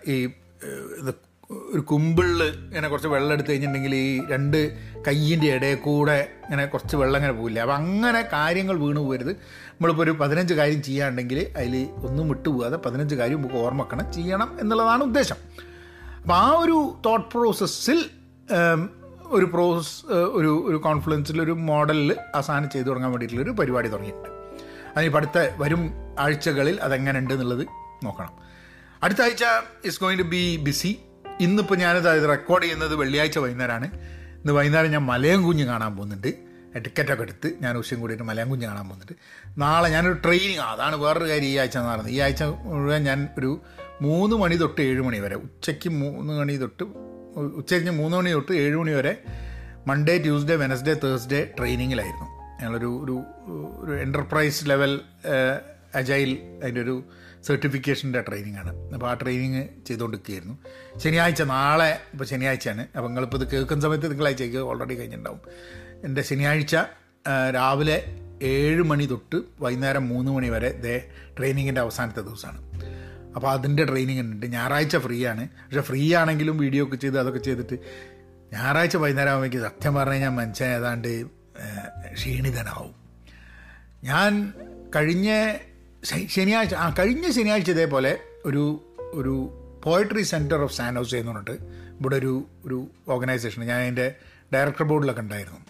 ഈ 0.07 0.17
ഒരു 1.75 1.83
കുമ്പിളിൽ 1.91 2.43
ഇങ്ങനെ 2.43 2.89
കുറച്ച് 2.89 3.09
വെള്ളം 3.09 3.33
എടുത്തു 3.33 3.51
കഴിഞ്ഞിട്ടുണ്ടെങ്കിൽ 3.51 3.95
ഈ 3.95 4.23
രണ്ട് 4.31 4.59
കയ്യിന്റെ 5.07 5.49
ഇടയിൽ 5.57 5.79
കൂടെ 5.87 6.17
ഇങ്ങനെ 6.45 6.65
കുറച്ച് 6.67 6.97
വെള്ളം 6.97 7.17
ഇങ്ങനെ 7.21 7.35
പോകില്ല 7.39 7.61
അപ്പം 7.61 7.75
അങ്ങനെ 7.75 8.21
കാര്യങ്ങൾ 8.33 8.77
വീണ് 8.85 9.01
പോകരുത്. 9.07 9.33
നമ്മളിപ്പോൾ 9.75 10.03
ഒരു 10.03 10.11
പതിനഞ്ച് 10.11 10.55
കാര്യം 10.55 10.83
ചെയ്യാണ്ടെങ്കിൽ 10.83 11.41
അതിൽ 11.57 11.75
ഒന്നും 12.09 12.29
വിട്ടുപോകാതെ 12.29 12.77
പതിനഞ്ച് 12.77 13.15
കാര്യം 13.15 13.39
നമുക്ക് 13.39 13.55
ഓർമ്മക്കണം 13.55 14.13
ചെയ്യണം 14.13 14.51
എന്നുള്ളതാണ് 14.61 15.03
ഉദ്ദേശം. 15.03 15.41
അപ്പോൾ 16.23 16.35
ആ 16.35 16.51
ഒരു 16.65 16.77
തോട്ട് 17.07 17.29
പ്രോസസ്സിൽ 17.35 17.99
ഒരു 19.37 19.47
പ്രോസസ് 19.55 19.95
ഒരു 20.39 20.51
ഒരു 20.69 20.77
കോൺഫിഡൻസിൽ 20.77 21.43
ഒരു 21.43 21.53
മോഡലിൽ 21.71 22.11
ആ 22.35 22.41
സാധനം 22.41 22.69
ചെയ്തു 22.71 22.87
തുടങ്ങാൻ 22.89 23.11
വേണ്ടിയിട്ടുള്ളൊരു 23.13 23.55
പരിപാടി 23.61 23.89
തുടങ്ങിയിട്ടുണ്ട്. 23.89 24.31
അതിനിപ്പോൾ 24.97 25.19
അടുത്ത 25.19 25.39
വരും 25.63 25.83
ആഴ്ചകളിൽ 26.19 26.77
അതെങ്ങനെ 26.81 27.19
ഉണ്ട് 27.19 27.35
എന്നുള്ളത് 27.35 27.65
നോക്കണം. 28.07 28.33
അടുത്ത 29.03 29.21
ആഴ്ച 29.23 29.45
is 29.85 30.01
going 30.03 30.21
to 30.23 30.29
be 30.35 30.43
busy 30.67 30.93
ഇന്നിപ്പോൾ 31.41 31.75
ഞാനിത് 31.75 32.09
അത് 32.09 32.29
റെക്കോർഡ് 32.29 32.63
ചെയ്യുന്നത് 32.63 32.95
വെള്ളിയാഴ്ച 32.95 33.39
വൈകുന്നേരമാണ് 33.39 33.87
ഇന്ന് 34.35 34.53
വൈകുന്നേരം 34.53 34.91
ഞാൻ 34.91 35.05
മലയം 35.07 35.43
കുഞ്ഞ് 35.43 35.65
കാണാൻ 35.65 35.97
പോകുന്നുണ്ട്. 35.97 36.55
ടിക്കറ്റൊക്കെ 36.79 37.23
എടുത്ത് 37.23 37.53
ഞാൻ 37.63 37.77
ഉച്ചയും 37.77 38.01
കൂടിയിട്ട് 38.01 38.25
മലയം 38.25 38.51
കുഞ്ഞ് 38.51 38.67
കാണാൻ 38.67 38.89
പോകുന്നുണ്ട്. 38.89 39.13
നാളെ 39.61 39.89
ഞാനൊരു 39.89 40.15
ട്രെയിനിങ് 40.15 40.59
അതാണ് 40.59 40.97
വേറൊരു 40.97 41.29
കാര്യം 41.29 41.45
ഈ 41.45 41.57
ആഴ്ച 41.57 41.79
പറയുന്നത്. 41.79 42.09
ഈ 42.09 42.21
ആഴ്ച 42.21 42.43
മുഴുവൻ 42.43 43.05
ഞാൻ 43.05 43.29
ഒരു 43.39 43.61
മൂന്ന് 44.03 44.37
മണി 44.37 44.55
തൊട്ട് 44.55 44.81
ഏഴ് 44.81 45.01
മണി 45.01 45.19
വരെ 45.19 45.35
ഉച്ചയ്ക്ക് 45.35 45.89
മൂന്ന് 45.91 46.33
മണി 46.33 46.57
തൊട്ട് 46.57 46.85
ഉച്ചയ്ക്ക് 47.35 47.91
മൂന്ന് 47.91 48.17
മണി 48.17 48.31
തൊട്ട് 48.31 48.53
ഏഴ് 48.53 48.77
മണി 48.77 48.91
വരെ 48.91 49.23
മൺഡേ 49.87 50.19
ട്യൂസ്ഡേ 50.19 50.57
വെനസ്ഡേ 50.57 50.95
തേഴ്സ്ഡേ 50.95 51.51
ട്രെയിനിങ്ങിലായിരുന്നു 51.59 52.27
ഞങ്ങളൊരു 52.63 53.01
ഒരു 53.05 53.23
ഒരു 53.85 54.03
എന്റർപ്രൈസ് 54.03 54.69
ലെവൽ 54.69 55.01
അജൈൽ 55.95 56.39
അതിന്റെ 56.63 56.81
ഒരു 56.81 57.05
സർട്ടിഫിക്കേഷന്റെ 57.47 58.21
ട്രെയിനിങ് 58.21 58.57
ആണ്. 58.57 58.73
അപ്പോൾ 58.95 59.11
ആ 59.11 59.15
ട്രെയിനിങ് 59.15 59.69
ചെയ്തുകൊണ്ടിരിക്കുകയായിരുന്നു. 59.87 60.59
ശനിയാഴ്ച 60.99 61.43
നാളെ 61.43 61.91
ഇപ്പോൾ 62.13 62.25
ശനിയാഴ്ചയാണ്. 62.25 62.83
അപ്പോൾ 62.97 63.09
നിങ്ങളിപ്പോൾ 63.09 63.43
ഇത് 63.43 63.49
കേൾക്കുന്ന 63.49 63.83
സമയത്ത് 63.83 64.11
തിങ്കളാഴ്ചയ്ക്ക് 64.11 64.59
ഓൾറെഡി 64.59 64.95
കഴിഞ്ഞിട്ടുണ്ടാവും. 64.95 65.41
എന്റെ 66.05 66.23
ശനിയാഴ്ച 66.23 66.77
രാവിലെ 67.55 67.99
ഏഴ് 68.43 68.83
മണി 68.83 69.05
തൊട്ട് 69.07 69.43
വൈകുന്നേരം 69.61 70.09
മൂന്ന് 70.09 70.33
മണി 70.33 70.49
വരെ 70.49 70.71
ദേ 70.81 71.11
ട്രെയിനിങ്ങിന്റെ 71.39 71.81
അവസാനത്തെ 71.81 72.21
ദിവസമാണ്. 72.21 72.61
അപ്പോൾ 73.35 73.51
അതിന്റെ 73.51 73.85
ട്രെയിനിങ് 73.85 74.21
ഉണ്ട്. 74.21 74.47
ഞായറാഴ്ച 74.47 74.97
ഫ്രീ 74.97 75.27
ആണ് 75.27 75.49
പക്ഷേ 75.49 75.81
ഫ്രീ 75.81 76.15
ആണെങ്കിലും 76.15 76.59
വീഡിയോ 76.59 76.85
ഒക്കെ 76.85 76.97
ചെയ്ത് 76.97 77.19
അതൊക്കെ 77.19 77.39
ചെയ്തിട്ട് 77.39 77.79
ഞായറാഴ്ച 78.53 78.97
വൈകുന്നേരം 78.97 79.31
ആകുമ്പോഴേക്ക് 79.31 79.63
സത്യം 79.67 79.95
പറഞ്ഞു 79.95 80.13
കഴിഞ്ഞാൽ 80.13 80.31
മനുഷ്യൻ 80.31 80.69
ഏതാണ്ട് 80.69 81.27
ക്ഷീണിതനാവും. 82.13 82.95
ഞാൻ 84.05 84.53
കഴിഞ്ഞ 84.97 85.31
ശനിയാഴ്ച 86.05 86.75
ആ 86.75 86.95
കഴിഞ്ഞ 86.99 87.31
ശനിയാഴ്ച 87.31 87.71
ഇതേപോലെ 87.71 88.19
ഒരു 88.45 88.81
ഒരു 89.15 89.35
പോയട്രി 89.85 90.23
സെന്റർ 90.23 90.63
ഓഫ് 90.63 90.73
സാനോസ് 90.73 91.15
എന്ന് 91.15 91.33
പറഞ്ഞിട്ട് 91.33 91.65
ഇവിടെ 92.01 92.17
ഒരു 92.17 92.47
ഒരു 92.67 92.87
ഓർഗനൈസേഷൻ 93.09 93.63
ഞാൻ 93.63 93.81
അതിന്റെ 93.81 94.15
ഡയറക്ടർ 94.55 94.85
ബോർഡിലൊക്കെ 94.85 95.21
ഉണ്ടായിരുന്നു. 95.21 95.61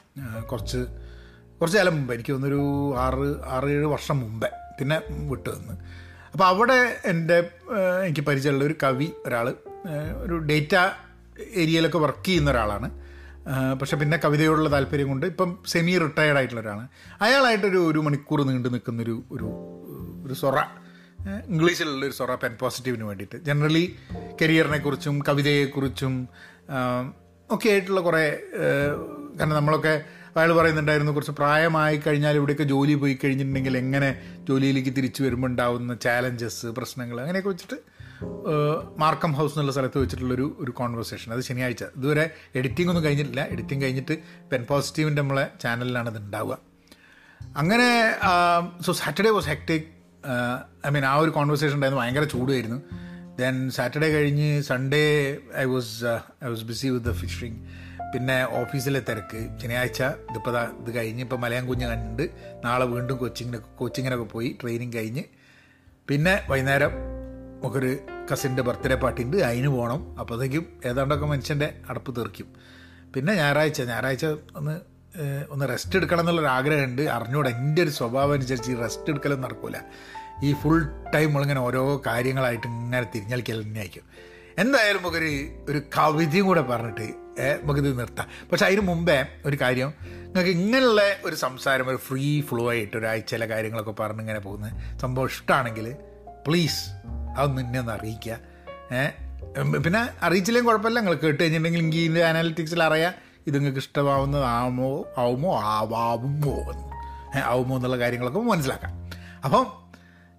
കുറച്ച് 0.42 0.78
കുറച്ച് 1.60 1.78
കാലം 1.78 1.96
മുമ്പ് 1.96 2.14
എനിക്ക് 2.14 2.32
തോന്നുന്നൊരു 2.32 2.94
ആറ് 2.98 3.44
ആറ് 3.44 3.64
ഏഴ് 3.64 3.84
വർഷം 3.84 4.20
മുമ്പേ 4.20 4.48
പിന്നെ 4.80 5.00
വിട്ടു 5.10 5.50
നിന്ന് 5.50 5.74
അപ്പോൾ 6.32 6.44
അവിടെ 6.44 7.00
എന്റെ 7.04 7.50
എനിക്ക് 8.04 8.20
പരിചയമുള്ള 8.20 8.64
ഒരു 8.64 8.74
കവി 8.82 9.12
ഒരാൾ 9.26 9.54
ഒരു 10.22 10.38
ഡേറ്റ 10.38 10.74
ഏരിയയിലൊക്കെ 11.54 11.98
വർക്ക് 11.98 12.26
ചെയ്യുന്ന 12.26 12.50
ഒരാളാണ്. 12.50 12.90
പക്ഷെ 13.80 13.96
പിന്നെ 13.96 14.16
കവിതയോടുള്ള 14.16 14.72
താല്പര്യം 14.72 15.08
കൊണ്ട് 15.08 15.26
ഇപ്പം 15.26 15.58
സെമി 15.66 15.98
റിട്ടയർഡ് 15.98 16.36
ആയിട്ടുള്ള 16.36 16.60
ഒരാളാണ്. 16.60 16.88
അയാളായിട്ടൊരു 17.20 17.76
ഒരു 17.76 17.98
മണിക്കൂർ 17.98 18.42
നീണ്ടു 18.42 18.68
നിൽക്കുന്നൊരു 18.68 19.22
ഒരു 19.30 19.73
ഒരു 20.24 20.34
സൊറ. 20.34 20.58
ഇംഗ്ലീഷിലുള്ള 21.48 22.06
ഒരു 22.06 22.12
സൊറ 22.12 22.34
പെൻ 22.34 22.56
പോസിറ്റീവിന് 22.60 23.04
വേണ്ടിയിട്ട്. 23.04 23.44
ജനറലി 23.44 23.96
കരിയറിനെ 24.42 24.78
കുറിച്ചും 24.78 25.22
കവിതയെക്കുറിച്ചും 25.28 26.28
ഒക്കെ 27.50 27.68
ആയിട്ടുള്ള 27.68 28.00
കുറേ 28.00 28.38
കാരണം 29.40 29.56
നമ്മളൊക്കെ 29.56 30.04
അയാൾ 30.36 30.52
പറയുന്നുണ്ടായിരുന്നു 30.52 31.12
കുറച്ച് 31.12 31.32
പ്രായമായി 31.32 31.96
കഴിഞ്ഞാൽ 31.96 32.34
ഇവിടെയൊക്കെ 32.34 32.64
ജോലി 32.64 32.94
പോയി 32.94 33.18
കഴിഞ്ഞിട്ടുണ്ടെങ്കിൽ 33.24 33.78
എങ്ങനെ 33.78 34.38
ജോലിയിലേക്ക് 34.48 34.92
തിരിച്ചു 34.96 35.22
വരുമ്പോൾ 35.22 35.48
ഉണ്ടാവുന്ന 35.48 35.94
ചാലഞ്ചസ് 35.94 36.66
പ്രശ്നങ്ങൾ 36.66 37.20
അങ്ങനെയൊക്കെ 37.20 37.48
വെച്ചിട്ട് 37.48 37.76
മാർക്കം 38.98 39.32
ഹൗസ് 39.32 39.52
എന്നുള്ള 39.52 39.72
സ്ഥലത്ത് 39.72 39.98
വെച്ചിട്ടുള്ളൊരു 39.98 40.56
ഒരു 40.60 40.70
കോൺവെർസേഷൻ 40.70 41.32
അത് 41.32 41.40
ശനിയാഴ്ച. 41.40 41.82
ഇതുവരെ 41.82 42.30
എഡിറ്റിംഗ് 42.54 42.88
ഒന്നും 42.90 43.04
കഴിഞ്ഞിട്ടില്ല. 43.04 43.42
എഡിറ്റിംഗ് 43.50 43.84
കഴിഞ്ഞിട്ട് 43.84 44.18
പെൻ 44.52 44.62
പോസിറ്റീവിന്റെ 44.70 45.22
നമ്മളെ 45.22 45.48
ചാനലിലാണ് 45.62 46.10
ഇത് 46.10 46.18
ഉണ്ടാവുക. 46.18 46.58
അങ്ങനെ 47.56 47.88
so 48.82 48.92
Saturday 48.92 49.30
was 49.30 49.48
hectic 49.48 49.86
I 50.86 50.90
mean 50.90 51.04
ആ 51.04 51.14
ഒരു 51.16 51.30
കോൺവെർസേഷൻ 51.30 51.74
ഉണ്ടായിരുന്നു. 51.74 52.04
ഭയങ്കര 52.04 52.24
ചൂടുമായിരുന്നു. 52.24 52.82
ദെൻ 53.38 53.70
സാറ്റർഡേ 53.70 54.08
കഴിഞ്ഞ് 54.08 54.62
Sunday 54.62 55.38
I 55.56 55.64
was 55.64 56.04
I 56.44 56.48
was 56.48 56.64
busy 56.64 56.88
with 56.88 57.06
the 57.06 57.12
fishing 57.12 57.58
പിന്നെ 58.14 58.36
ഓഫീസിലെ 58.60 59.02
തിരക്ക്. 59.08 59.58
ശനിയാഴ്ച 59.62 60.02
ഇതിപ്പോൾ 60.02 60.58
ഇത് 60.58 60.94
കഴിഞ്ഞ് 60.94 61.22
ഇപ്പോൾ 61.22 61.36
മലയാളം 61.36 61.66
കുഞ്ഞ് 61.68 61.86
കണ്ട് 61.86 62.30
നാളെ 62.64 62.84
വീണ്ടും 62.84 63.16
കൊച്ചിങ്ങിന് 63.16 63.62
കോച്ചിങ്ങിനൊക്കെ 63.78 64.24
പോയി 64.24 64.58
ട്രെയിനിങ് 64.62 64.92
കഴിഞ്ഞ്. 64.94 65.22
പിന്നെ 66.08 66.40
വൈകുന്നേരം 66.48 66.90
നമുക്കൊരു 67.60 67.98
കസിന്റെ 68.32 68.62
ബർത്ത്ഡേ 68.62 68.94
പാർട്ടി 68.94 69.22
ഉണ്ട്. 69.22 69.36
അതിന് 69.36 69.68
പോകണം 69.68 70.18
അപ്പോഴത്തേക്കും 70.18 70.66
ഏതാണ്ടൊക്കെ 70.84 71.26
മനുഷ്യന്റെ 71.26 71.74
അടുപ്പ് 71.88 72.16
തീർക്കും. 72.16 72.46
പിന്നെ 73.16 73.34
ഞായറാഴ്ച 73.34 73.82
ഞായറാഴ്ച 73.82 74.26
ഒന്ന് 74.56 74.80
ഒന്ന് 75.50 75.68
റെസ്റ്റ് 75.68 75.96
എടുക്കണം 75.96 76.20
എന്നുള്ളൊരു 76.20 76.48
ആഗ്രഹമുണ്ട്. 76.48 77.02
അറിഞ്ഞൂടെ 77.02 77.50
എന്റെ 77.50 77.82
ഒരു 77.82 77.90
സ്വഭാവം 77.90 78.32
അനുസരിച്ച് 78.32 78.70
ഈ 78.70 78.74
റെസ്റ്റ് 78.74 79.10
എടുക്കലൊന്നും 79.10 79.50
നടക്കില്ല 79.50 79.84
ഈ 80.44 80.52
ഫുൾ 80.52 80.82
ടൈം 81.14 81.28
നമ്മളിങ്ങനെ 81.28 81.60
ഓരോ 81.60 82.02
കാര്യങ്ങളായിട്ട് 82.06 82.66
ഇങ്ങനെ 82.66 83.06
തിരിഞ്ഞളിക്കൽ 83.14 83.62
തന്നെ 83.62 83.78
ആയിരിക്കും. 83.78 84.02
എന്തായാലും 84.58 85.02
നമുക്കൊരു 85.02 85.30
ഒരു 85.68 85.82
കവിതയും 85.98 86.46
കൂടെ 86.46 86.60
പറഞ്ഞിട്ട് 86.60 87.02
നമുക്കിത് 87.62 87.98
നിർത്താം. 87.98 88.28
പക്ഷെ 88.52 88.66
അതിന് 88.66 88.80
മുമ്പേ 88.80 89.26
ഒരു 89.46 89.56
കാര്യം. 89.60 89.92
നിങ്ങൾക്ക് 90.02 90.50
ഇങ്ങനെയുള്ള 90.50 91.02
ഒരു 91.24 91.34
സംസാരം 91.34 91.88
ഒരു 91.88 91.96
ഫ്രീ 91.96 92.40
ഫ്ലോ 92.40 92.70
ആയിട്ട് 92.70 92.96
ഒരാഴ്ചയിലെ 92.96 93.46
കാര്യങ്ങളൊക്കെ 93.46 93.90
പറഞ്ഞ് 93.90 94.20
ഇങ്ങനെ 94.20 94.40
പോകുന്ന 94.40 94.98
സംഭവം 95.00 95.26
ഇഷ്ടമാണെങ്കിൽ 95.26 95.92
പ്ലീസ് 96.46 96.90
അതൊന്ന് 97.38 97.62
എന്നെ 97.62 97.78
ഒന്ന് 97.80 97.92
അറിയിക്കുക. 97.92 98.38
പിന്നെ 99.78 100.10
അറിയിച്ചില്ലെങ്കിൽ 100.22 100.70
കുഴപ്പമില്ല. 100.70 101.00
നിങ്ങൾ 101.00 101.14
കേട്ട് 101.14 101.42
കഴിഞ്ഞിട്ടുണ്ടെങ്കിൽ 101.42 101.80
എനിക്ക് 101.80 102.20
അനാലിറ്റിക്സിൽ 102.20 102.82
അറിയാം. 102.82 103.14
ഇത് 103.46 103.54
നിങ്ങൾക്ക് 103.54 103.78
ഇഷ്ടമാവുന്നതാമോ 103.78 105.06
ആവുമോ 105.18 105.58
ഏ, 107.36 107.40
ആവുമോ 107.40 107.76
എന്നുള്ള 107.76 107.98
കാര്യങ്ങളൊക്കെ 107.98 108.40
മനസ്സിലാക്കാം. 108.40 109.10
അപ്പം 109.44 109.66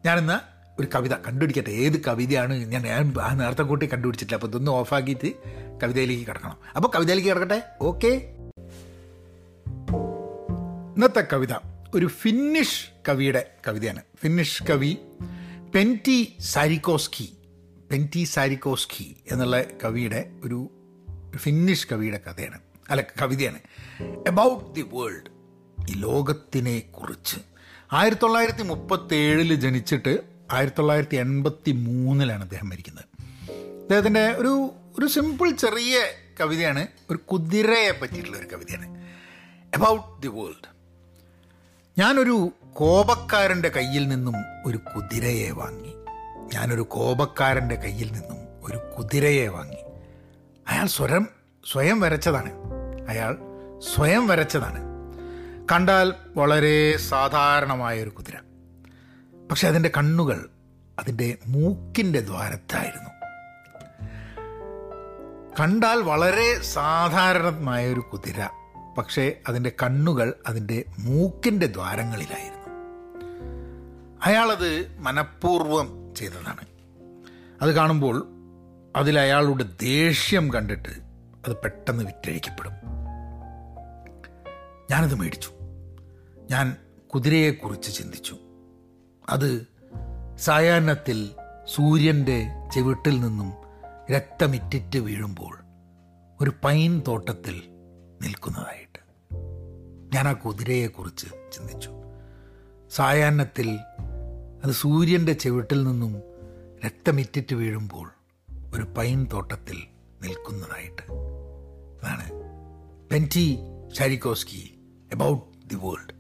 ഞാനിന്ന് 0.06 0.56
ഒരു 0.82 0.88
കവിത 0.96 1.14
കണ്ടുപിടിക്കട്ടെ. 1.14 1.70
ഏത് 1.70 2.04
കവിതയാണ്? 2.06 2.54
ഞാൻ 2.54 2.82
ഞാൻ 2.82 3.14
നേരത്തെ 3.38 3.62
കൂട്ടി 3.62 3.86
കണ്ടുപിടിച്ചിട്ടില്ല. 3.94 4.38
അപ്പോൾ 4.38 4.48
ഇതൊന്ന് 4.48 4.72
ഓഫാക്കിയിട്ട് 4.72 5.32
കവിതയിലേക്ക് 5.84 6.28
കിടക്കണം. 6.28 6.58
അപ്പോൾ 6.76 6.88
കവിതയിലേക്ക് 6.96 7.30
കിടക്കട്ടെ? 7.30 7.64
ഓക്കെ. 7.82 8.08
ഇന്നത്തെ 10.96 11.28
കവിത 11.34 11.54
ഒരു 11.96 12.06
ഫിന്നിഷ് 12.06 12.90
കവിയുടെ 13.10 13.52
കവിതയാണ്. 13.68 14.02
ഫിന്നിഷ് 14.24 14.64
കവി 14.64 14.98
പെന്റി 15.76 16.38
സാരിക്കോസ്കി 16.40 17.38
പെന്റി 17.92 18.24
സാരിക്കോസ്കി 18.24 19.18
എന്നുള്ള 19.32 19.64
കവിയുടെ 19.84 20.30
ഒരു 20.44 20.70
ഫിന്നിഷ് 21.36 21.88
കവിയുടെ 21.92 22.20
കഥയാണ്. 22.28 22.60
അല്ല 22.90 23.02
കവിതയാണ്. 23.22 23.60
എബൌട്ട് 24.28 24.76
ദി 24.76 24.82
വേൾഡ് 24.82 25.36
ഈ 25.90 25.94
ലോകത്തിനെ 25.94 26.80
കുറിച്ച്. 26.80 27.38
ആയിരത്തി 27.94 28.22
തൊള്ളായിരത്തി 28.22 28.64
മുപ്പത്തേഴിൽ 28.64 29.56
ജനിച്ചിട്ട് 29.56 30.20
ആയിരത്തി 30.52 30.78
തൊള്ളായിരത്തി 30.78 31.16
എൺപത്തി 31.16 31.72
മൂന്നിലാണ് 31.72 32.44
അദ്ദേഹം 32.44 32.70
മരിക്കുന്നത്. 32.70 33.06
അദ്ദേഹത്തിന്റെ 33.52 34.32
ഒരു 34.32 34.72
ഒരു 35.00 35.08
സിമ്പിൾ 35.08 35.52
ചെറിയ 35.52 36.00
കവിതയാണ്. 36.40 36.88
ഒരു 37.12 37.18
കുതിരയെ 37.18 37.92
പറ്റിയിട്ടുള്ള 38.02 38.38
ഒരു 38.38 38.48
കവിതയാണ്. 38.48 39.06
എബൌട്ട് 39.76 40.22
ദി 40.22 40.28
വേൾഡ് 40.28 40.76
ഞാനൊരു 41.98 42.50
കോപക്കാരന്റെ 42.74 43.70
കയ്യിൽ 43.70 44.08
നിന്നും 44.08 44.36
ഒരു 44.66 44.78
കുതിരയെ 44.78 45.52
വാങ്ങി. 45.52 45.94
ഞാനൊരു 46.54 46.82
കോപക്കാരന്റെ 46.82 47.76
കയ്യിൽ 47.76 48.12
നിന്നും 48.12 48.38
ഒരു 48.64 48.78
കുതിരയെ 48.98 49.48
വാങ്ങി. 49.48 49.78
അയാൾ 50.68 50.86
സ്വരം 50.86 51.28
സ്വയം 51.72 52.00
വരച്ചതാണ്. 52.00 52.75
അയാൾ 53.10 53.38
സ്വയം 53.94 54.28
വരച്ചതാണ്. 54.28 54.86
കണ്ടാൽ 55.72 56.14
വളരെ 56.36 56.98
സാധാരണമായൊരു 56.98 58.10
കുതിര. 58.10 58.36
പക്ഷെ 59.52 59.68
അതിന്റെ 59.68 59.92
കണ്ണുകൾ 59.98 60.50
അതിന്റെ 61.00 61.38
മൂക്കിന്റെ 61.48 62.20
ദ്വാരത്തായിരുന്നു. 62.20 63.10
കണ്ടാൽ 65.60 66.02
വളരെ 66.02 66.60
സാധാരണമായൊരു 66.62 68.00
കുതിര 68.00 68.50
പക്ഷേ 68.98 69.34
അതിന്റെ 69.48 69.72
കണ്ണുകൾ 69.84 70.34
അതിന്റെ 70.48 70.86
മൂക്കിന്റെ 71.00 71.66
ദ്വാരങ്ങളിലായിരുന്നു. 71.66 72.66
അയാളത് 74.26 74.96
മനഃപൂർവം 75.00 76.16
ചെയ്തതാണ്. 76.16 76.66
അത് 77.62 77.72
കാണുമ്പോൾ 77.72 78.28
അതിലയാളുടെ 78.96 79.66
ദേഷ്യം 79.82 80.54
കണ്ടിട്ട് 80.54 80.90
അത് 81.48 81.56
പെട്ടെന്ന് 81.56 82.04
വിറ്റഴിക്കപ്പെടും. 82.04 82.85
ഞാനത് 84.92 85.16
മേടിച്ചു. 85.16 85.50
ഞാൻ 86.52 86.78
കുതിരയെക്കുറിച്ച് 87.14 87.98
ചിന്തിച്ചു. 87.98 88.38
അത് 89.30 89.68
സായാഹ്നത്തിൽ 90.38 91.30
സൂര്യന്റെ 91.76 92.48
ചെവിട്ടിൽ 92.74 93.20
നിന്നും 93.20 93.54
രക്തമിറ്റിറ്റ് 94.12 95.00
വീഴുമ്പോൾ 95.00 95.58
ഒരു 96.42 96.52
പൈൻ 96.64 97.02
തോട്ടത്തിൽ 97.08 97.62
നിൽക്കുന്നതായിട്ട്. 98.22 99.00
ഞാൻ 100.16 100.28
ആ 100.28 100.34
കുതിരയെക്കുറിച്ച് 100.34 101.26
ചിന്തിച്ചു. 101.26 101.90
സായാഹ്നത്തിൽ 102.92 103.80
അത് 104.64 104.72
സൂര്യന്റെ 104.72 105.34
ചെവിട്ടിൽ 105.34 105.84
നിന്നും 105.84 106.22
രക്തമിറ്റിറ്റ് 106.86 107.56
വീഴുമ്പോൾ 107.56 108.10
ഒരു 108.76 108.84
പൈൻ 108.84 109.28
തോട്ടത്തിൽ 109.34 109.78
നിൽക്കുന്നതായിട്ട്. 110.22 111.12
അതാണ് 112.04 112.32
Pentti 113.12 113.58
Saarikoski 113.98 114.75
about 115.12 115.70
the 115.70 115.76
world 115.76 116.14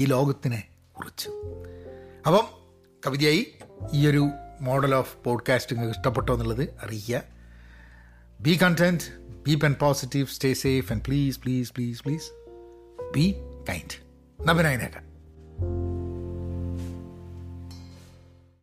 ഈ 0.00 0.04
ലോകത്തിനെ 0.04 0.68
കുറിച്ച്. 0.98 1.28
അപ്പം 2.26 2.46
കവിതയായി 3.06 3.46
ഈ 3.92 4.06
ഒരു 4.06 4.30
മോഡൽ 4.60 4.94
ഓഫ് 4.94 5.16
പോഡ്കാസ്റ്റ് 5.24 5.76
നിങ്ങൾക്ക് 5.76 5.98
ഇഷ്ടപ്പെട്ടോ 5.98 6.34
എന്നുള്ളത് 6.34 6.74
അറിയിക്കുക. 6.82 7.22
Be 8.40 8.58
content 8.62 9.02
be 9.44 9.54
pen 9.54 9.74
positive 9.80 10.26
stay 10.26 10.54
safe 10.54 10.92
and 10.92 11.02
please 11.02 11.40
please 11.40 11.72
please 11.72 12.02
please 12.02 12.30
be 13.14 13.34
kind 13.68 14.08
നബിനായനേക്കാം 14.48 15.02